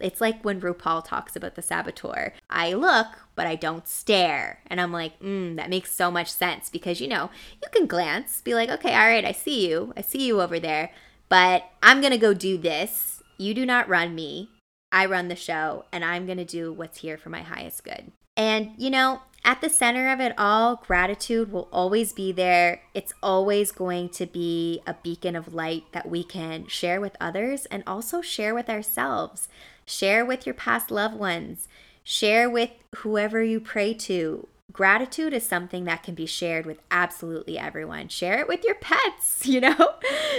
It's 0.00 0.20
like 0.20 0.44
when 0.44 0.60
RuPaul 0.60 1.04
talks 1.04 1.36
about 1.36 1.54
the 1.54 1.62
saboteur. 1.62 2.32
I 2.48 2.72
look, 2.72 3.06
but 3.36 3.46
I 3.46 3.54
don't 3.54 3.86
stare. 3.86 4.58
And 4.66 4.80
I'm 4.80 4.90
like, 4.90 5.20
mm, 5.20 5.54
that 5.56 5.70
makes 5.70 5.92
so 5.92 6.10
much 6.10 6.28
sense 6.28 6.70
because, 6.70 7.00
you 7.00 7.06
know, 7.06 7.30
you 7.62 7.68
can 7.70 7.86
glance, 7.86 8.40
be 8.40 8.54
like, 8.54 8.68
okay, 8.68 8.94
all 8.94 9.06
right, 9.06 9.24
I 9.24 9.30
see 9.30 9.68
you. 9.68 9.92
I 9.96 10.00
see 10.00 10.26
you 10.26 10.40
over 10.40 10.58
there, 10.58 10.90
but 11.28 11.70
I'm 11.84 12.00
going 12.00 12.12
to 12.12 12.18
go 12.18 12.34
do 12.34 12.58
this 12.58 13.19
you 13.40 13.54
do 13.54 13.64
not 13.64 13.88
run 13.88 14.14
me. 14.14 14.50
I 14.92 15.06
run 15.06 15.28
the 15.28 15.36
show, 15.36 15.86
and 15.92 16.04
I'm 16.04 16.26
going 16.26 16.38
to 16.38 16.44
do 16.44 16.72
what's 16.72 16.98
here 16.98 17.16
for 17.16 17.30
my 17.30 17.40
highest 17.40 17.84
good. 17.84 18.12
And, 18.36 18.72
you 18.76 18.90
know, 18.90 19.22
at 19.44 19.60
the 19.60 19.70
center 19.70 20.10
of 20.10 20.20
it 20.20 20.34
all, 20.36 20.76
gratitude 20.76 21.50
will 21.50 21.68
always 21.72 22.12
be 22.12 22.32
there. 22.32 22.82
It's 22.92 23.14
always 23.22 23.72
going 23.72 24.10
to 24.10 24.26
be 24.26 24.82
a 24.86 24.94
beacon 25.02 25.36
of 25.36 25.54
light 25.54 25.84
that 25.92 26.08
we 26.08 26.22
can 26.22 26.66
share 26.66 27.00
with 27.00 27.16
others 27.20 27.66
and 27.66 27.82
also 27.86 28.20
share 28.20 28.54
with 28.54 28.68
ourselves. 28.68 29.48
Share 29.86 30.24
with 30.24 30.44
your 30.44 30.54
past 30.54 30.90
loved 30.90 31.16
ones. 31.16 31.66
Share 32.04 32.50
with 32.50 32.70
whoever 32.96 33.42
you 33.42 33.60
pray 33.60 33.94
to 33.94 34.48
gratitude 34.72 35.32
is 35.32 35.46
something 35.46 35.84
that 35.84 36.02
can 36.02 36.14
be 36.14 36.26
shared 36.26 36.66
with 36.66 36.80
absolutely 36.90 37.58
everyone. 37.58 38.08
Share 38.08 38.40
it 38.40 38.48
with 38.48 38.64
your 38.64 38.74
pets 38.74 39.46
you 39.46 39.60
know? 39.60 39.94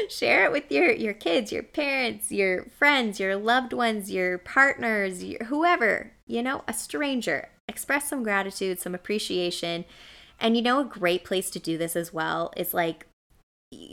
Share 0.10 0.46
it 0.46 0.52
with 0.52 0.72
your 0.72 0.92
your 0.92 1.14
kids 1.14 1.52
your 1.52 1.64
parents 1.64 2.32
your 2.32 2.66
friends 2.66 3.20
your 3.20 3.36
loved 3.36 3.74
ones 3.74 4.12
your 4.12 4.38
partners 4.38 5.24
your, 5.24 5.44
whoever 5.46 6.12
you 6.28 6.42
know 6.42 6.64
a 6.68 6.74
stranger. 6.74 7.50
Express 7.68 8.10
some 8.10 8.24
gratitude 8.24 8.80
some 8.80 8.96
appreciation. 8.96 9.86
And 10.40 10.56
you 10.56 10.62
know 10.62 10.80
a 10.80 10.86
great 10.86 11.24
place 11.24 11.50
to 11.52 11.60
do 11.60 11.78
this 11.78 11.96
as 11.96 12.14
well 12.14 12.52
is 12.58 12.74
like 12.74 13.08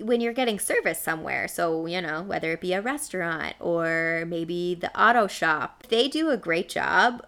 when 0.00 0.20
you're 0.20 0.32
getting 0.32 0.58
service 0.58 0.98
somewhere. 0.98 1.48
So 1.48 1.86
you 1.86 2.00
know 2.00 2.22
whether 2.22 2.52
it 2.52 2.60
be 2.60 2.72
a 2.72 2.82
restaurant 2.82 3.54
or 3.60 4.24
maybe 4.26 4.74
the 4.74 4.98
auto 5.00 5.26
shop 5.26 5.84
they 5.88 6.08
do 6.08 6.30
a 6.30 6.36
great 6.36 6.68
job. 6.68 7.24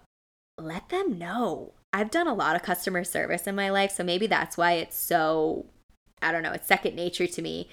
Let 0.58 0.90
them 0.90 1.18
know 1.18 1.72
I've 1.92 2.10
done 2.10 2.28
a 2.28 2.34
lot 2.34 2.56
of 2.56 2.62
customer 2.62 3.04
service 3.04 3.46
in 3.46 3.56
my 3.56 3.70
life, 3.70 3.90
so 3.90 4.04
maybe 4.04 4.26
that's 4.26 4.56
why 4.56 4.72
it's 4.72 4.96
so 4.96 5.66
I 6.22 6.32
don't 6.32 6.42
know, 6.42 6.52
it's 6.52 6.66
second 6.66 6.94
nature 6.94 7.26
to 7.26 7.42
me. 7.42 7.68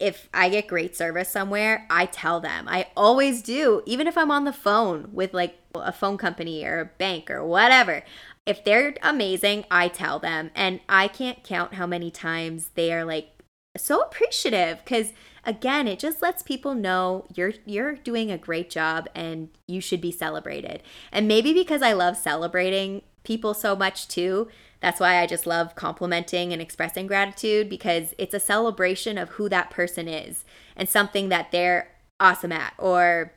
If 0.00 0.28
I 0.34 0.48
get 0.48 0.66
great 0.66 0.96
service 0.96 1.28
somewhere, 1.28 1.86
I 1.88 2.06
tell 2.06 2.40
them. 2.40 2.66
I 2.68 2.88
always 2.96 3.42
do, 3.42 3.82
even 3.86 4.06
if 4.06 4.18
I'm 4.18 4.30
on 4.30 4.44
the 4.44 4.52
phone 4.52 5.10
with 5.12 5.32
like 5.32 5.56
a 5.74 5.92
phone 5.92 6.18
company 6.18 6.64
or 6.64 6.80
a 6.80 6.84
bank 6.84 7.30
or 7.30 7.44
whatever. 7.44 8.02
If 8.46 8.64
they're 8.64 8.94
amazing, 9.02 9.64
I 9.70 9.88
tell 9.88 10.18
them. 10.18 10.50
And 10.54 10.80
I 10.88 11.08
can't 11.08 11.44
count 11.44 11.74
how 11.74 11.86
many 11.86 12.10
times 12.10 12.70
they 12.74 12.92
are 12.92 13.04
like 13.04 13.30
so 13.76 14.00
appreciative 14.00 14.84
cuz 14.84 15.12
again, 15.44 15.86
it 15.86 15.98
just 15.98 16.22
lets 16.22 16.42
people 16.42 16.74
know 16.74 17.26
you're 17.34 17.54
you're 17.64 17.94
doing 17.94 18.30
a 18.30 18.38
great 18.38 18.70
job 18.70 19.08
and 19.14 19.48
you 19.68 19.80
should 19.80 20.00
be 20.00 20.12
celebrated. 20.12 20.82
And 21.12 21.28
maybe 21.28 21.52
because 21.52 21.82
I 21.82 21.92
love 21.92 22.16
celebrating 22.16 23.02
people 23.24 23.54
so 23.54 23.74
much 23.74 24.06
too. 24.06 24.48
That's 24.80 25.00
why 25.00 25.20
I 25.20 25.26
just 25.26 25.46
love 25.46 25.74
complimenting 25.74 26.52
and 26.52 26.60
expressing 26.60 27.06
gratitude 27.06 27.68
because 27.68 28.14
it's 28.18 28.34
a 28.34 28.40
celebration 28.40 29.18
of 29.18 29.30
who 29.30 29.48
that 29.48 29.70
person 29.70 30.08
is 30.08 30.44
and 30.76 30.88
something 30.88 31.30
that 31.30 31.50
they're 31.50 31.88
awesome 32.20 32.52
at 32.52 32.74
or 32.78 33.32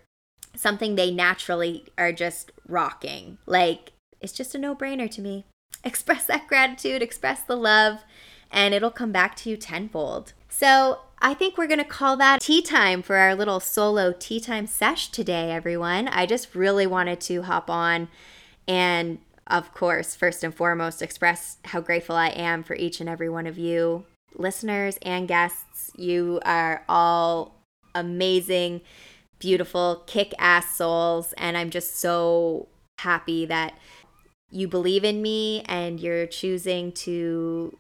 something 0.56 0.96
they 0.96 1.12
naturally 1.12 1.86
are 1.98 2.12
just 2.12 2.52
rocking. 2.68 3.38
Like, 3.46 3.94
it's 4.20 4.34
just 4.34 4.56
a 4.56 4.58
no 4.58 4.76
brainer 4.76 5.10
to 5.12 5.22
me. 5.22 5.46
Express 5.84 6.26
that 6.26 6.48
gratitude, 6.48 7.02
express 7.02 7.44
the 7.44 7.56
love, 7.56 8.04
and 8.52 8.74
it'll 8.74 8.92
come 8.92 9.12
back 9.12 9.36
to 9.38 9.50
you 9.50 9.58
tenfold. 9.58 10.34
So, 10.50 11.00
I 11.20 11.34
think 11.34 11.58
we're 11.58 11.68
going 11.68 11.80
to 11.80 11.86
call 11.86 12.16
that 12.18 12.42
tea 12.42 12.62
time 12.62 13.02
for 13.02 13.16
our 13.16 13.34
little 13.36 13.60
solo 13.60 14.14
tea 14.18 14.40
time 14.40 14.68
sesh 14.68 15.10
today, 15.10 15.52
everyone. 15.52 16.08
I 16.08 16.26
just 16.26 16.54
really 16.56 16.86
wanted 16.86 17.20
to 17.22 17.44
hop 17.44 17.70
on 17.70 18.08
and 18.68 19.20
of 19.50 19.74
course, 19.74 20.16
first 20.16 20.44
and 20.44 20.54
foremost, 20.54 21.02
express 21.02 21.58
how 21.66 21.82
grateful 21.82 22.16
I 22.16 22.30
am 22.30 22.64
for 22.64 22.76
each 22.76 23.00
and 23.00 23.10
every 23.10 23.30
one 23.30 23.48
of 23.48 23.58
you, 23.58 24.06
listeners 24.36 24.98
and 25.02 25.28
guests. 25.28 25.92
You 25.96 26.40
are 26.46 26.84
all 26.90 27.56
amazing, 27.96 28.82
beautiful, 29.40 30.04
kick 30.06 30.34
ass 30.38 30.76
souls. 30.76 31.34
And 31.38 31.58
I'm 31.58 31.70
just 31.70 31.98
so 31.98 32.68
happy 33.00 33.46
that 33.46 33.78
you 34.52 34.68
believe 34.68 35.04
in 35.04 35.22
me 35.22 35.62
and 35.66 36.00
you're 36.00 36.28
choosing 36.28 36.92
to 36.92 37.78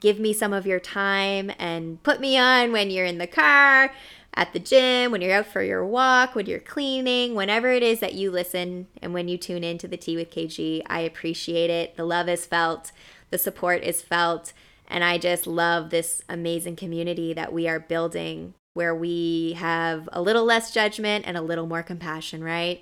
give 0.00 0.18
me 0.18 0.32
some 0.32 0.52
of 0.52 0.66
your 0.66 0.80
time 0.80 1.50
and 1.58 2.02
put 2.02 2.20
me 2.20 2.38
on 2.38 2.72
when 2.72 2.90
you're 2.90 3.04
in 3.04 3.18
the 3.18 3.26
car 3.26 3.92
at 4.34 4.52
the 4.52 4.58
gym, 4.58 5.12
when 5.12 5.20
you're 5.20 5.34
out 5.34 5.46
for 5.46 5.62
your 5.62 5.84
walk, 5.84 6.34
when 6.34 6.46
you're 6.46 6.58
cleaning, 6.58 7.34
whenever 7.34 7.70
it 7.70 7.82
is 7.82 8.00
that 8.00 8.14
you 8.14 8.30
listen 8.30 8.86
and 9.02 9.12
when 9.12 9.28
you 9.28 9.36
tune 9.36 9.62
in 9.62 9.76
to 9.78 9.88
the 9.88 9.98
Tea 9.98 10.16
with 10.16 10.30
KG, 10.30 10.82
I 10.86 11.00
appreciate 11.00 11.68
it. 11.68 11.96
The 11.96 12.04
love 12.04 12.28
is 12.28 12.46
felt, 12.46 12.92
the 13.30 13.36
support 13.36 13.82
is 13.82 14.00
felt, 14.00 14.54
and 14.88 15.04
I 15.04 15.18
just 15.18 15.46
love 15.46 15.90
this 15.90 16.22
amazing 16.28 16.76
community 16.76 17.34
that 17.34 17.52
we 17.52 17.68
are 17.68 17.78
building 17.78 18.54
where 18.74 18.94
we 18.94 19.52
have 19.58 20.08
a 20.12 20.22
little 20.22 20.44
less 20.44 20.72
judgment 20.72 21.26
and 21.26 21.36
a 21.36 21.42
little 21.42 21.66
more 21.66 21.82
compassion, 21.82 22.42
right? 22.42 22.80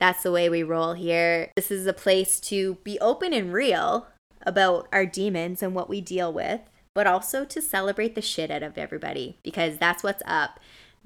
That's 0.00 0.24
the 0.24 0.32
way 0.32 0.48
we 0.48 0.64
roll 0.64 0.94
here. 0.94 1.52
This 1.54 1.70
is 1.70 1.86
a 1.86 1.92
place 1.92 2.40
to 2.40 2.74
be 2.82 2.98
open 2.98 3.32
and 3.32 3.52
real 3.52 4.08
about 4.44 4.88
our 4.92 5.06
demons 5.06 5.62
and 5.62 5.74
what 5.76 5.88
we 5.88 6.00
deal 6.00 6.32
with, 6.32 6.60
but 6.92 7.06
also 7.06 7.44
to 7.44 7.62
celebrate 7.62 8.16
the 8.16 8.22
shit 8.22 8.50
out 8.50 8.64
of 8.64 8.78
everybody 8.78 9.38
because 9.44 9.78
that's 9.78 10.02
what's 10.02 10.22
up 10.26 10.58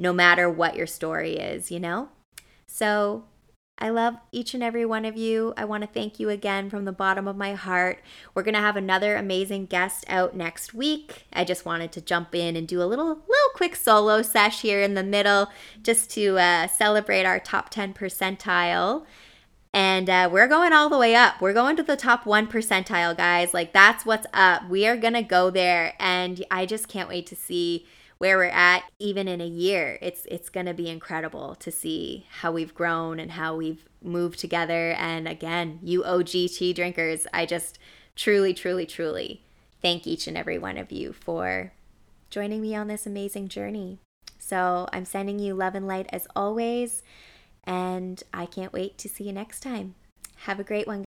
no 0.03 0.13
matter 0.13 0.51
what 0.51 0.75
your 0.75 0.87
story 0.87 1.37
is, 1.37 1.71
you 1.71 1.79
know? 1.79 2.09
So 2.67 3.25
I 3.79 3.89
love 3.89 4.17
each 4.33 4.53
and 4.53 4.63
every 4.63 4.85
one 4.85 5.05
of 5.05 5.17
you. 5.17 5.55
I 5.57 5.65
want 5.65 5.83
to 5.83 5.89
thank 5.89 6.19
you 6.19 6.29
again 6.29 6.69
from 6.69 6.85
the 6.85 6.93
bottom 6.93 7.29
of 7.29 7.37
my 7.37 7.55
heart. 7.55 8.01
We're 8.35 8.43
going 8.43 8.55
to 8.55 8.61
have 8.61 8.77
another 8.77 9.15
amazing 9.17 9.67
guest 9.67 10.05
out 10.09 10.37
next 10.37 10.75
week. 10.75 11.25
I 11.33 11.45
just 11.45 11.65
wanted 11.65 11.93
to 11.93 12.01
jump 12.01 12.35
in 12.35 12.57
and 12.57 12.67
do 12.67 12.83
a 12.83 12.85
little 12.85 13.07
little 13.07 13.53
quick 13.55 13.77
solo 13.77 14.23
sesh 14.23 14.61
here 14.63 14.83
in 14.83 14.95
the 14.95 15.05
middle 15.05 15.49
just 15.83 16.11
to 16.11 16.37
uh, 16.37 16.67
celebrate 16.67 17.25
our 17.25 17.39
top 17.39 17.71
10 17.71 17.95
percentile. 17.95 19.07
And 19.73 20.11
uh, 20.11 20.29
we're 20.31 20.49
going 20.49 20.73
all 20.73 20.91
the 20.91 20.99
way 20.99 21.15
up. 21.15 21.41
We're 21.41 21.55
going 21.55 21.77
to 21.77 21.83
the 21.83 21.97
top 21.97 22.27
one 22.27 22.47
percentile, 22.47 23.17
guys. 23.17 23.55
Like, 23.55 23.73
that's 23.73 24.05
what's 24.05 24.27
up. 24.35 24.69
We 24.69 24.87
are 24.87 24.97
going 24.97 25.15
to 25.15 25.23
go 25.23 25.49
there. 25.49 25.95
And 25.99 26.45
I 26.51 26.67
just 26.67 26.89
can't 26.89 27.09
wait 27.09 27.27
to 27.29 27.37
see 27.37 27.87
where 28.23 28.37
we're 28.37 28.45
at 28.45 28.85
even 29.01 29.27
in 29.27 29.41
a 29.41 29.47
year 29.47 29.99
it's 30.01 30.27
it's 30.27 30.49
going 30.49 30.67
to 30.67 30.73
be 30.73 30.89
incredible 30.89 31.57
to 31.57 31.73
see 31.73 32.25
how 32.39 32.53
we've 32.53 32.73
grown 32.73 33.19
and 33.19 33.33
how 33.33 33.57
we've 33.57 33.85
moved 34.01 34.39
together. 34.39 34.93
And 34.93 35.27
again 35.27 35.81
you 35.83 36.05
OG 36.05 36.29
tea 36.29 36.73
drinkers 36.73 37.27
i 37.33 37.45
just 37.45 37.81
truly 38.15 38.55
truly 38.55 38.87
truly 38.87 39.43
thank 39.81 40.07
each 40.07 40.29
and 40.29 40.37
every 40.37 40.57
one 40.57 40.79
of 40.79 40.93
you 40.93 41.13
for 41.13 41.73
joining 42.31 42.63
me 42.63 42.77
on 42.77 42.87
this 42.87 43.09
amazing 43.09 43.49
journey. 43.49 43.99
So 44.39 44.89
i'm 44.93 45.05
sending 45.05 45.41
you 45.41 45.55
love 45.55 45.75
and 45.75 45.89
light 45.89 46.07
as 46.11 46.29
always 46.37 47.03
and 47.65 48.23
i 48.33 48.47
can't 48.47 48.73
wait 48.73 48.99
to 48.99 49.09
see 49.09 49.25
you 49.25 49.33
next 49.33 49.65
time. 49.65 49.97
Have 50.47 50.61
a 50.61 50.65
great 50.65 50.87
one 50.87 51.05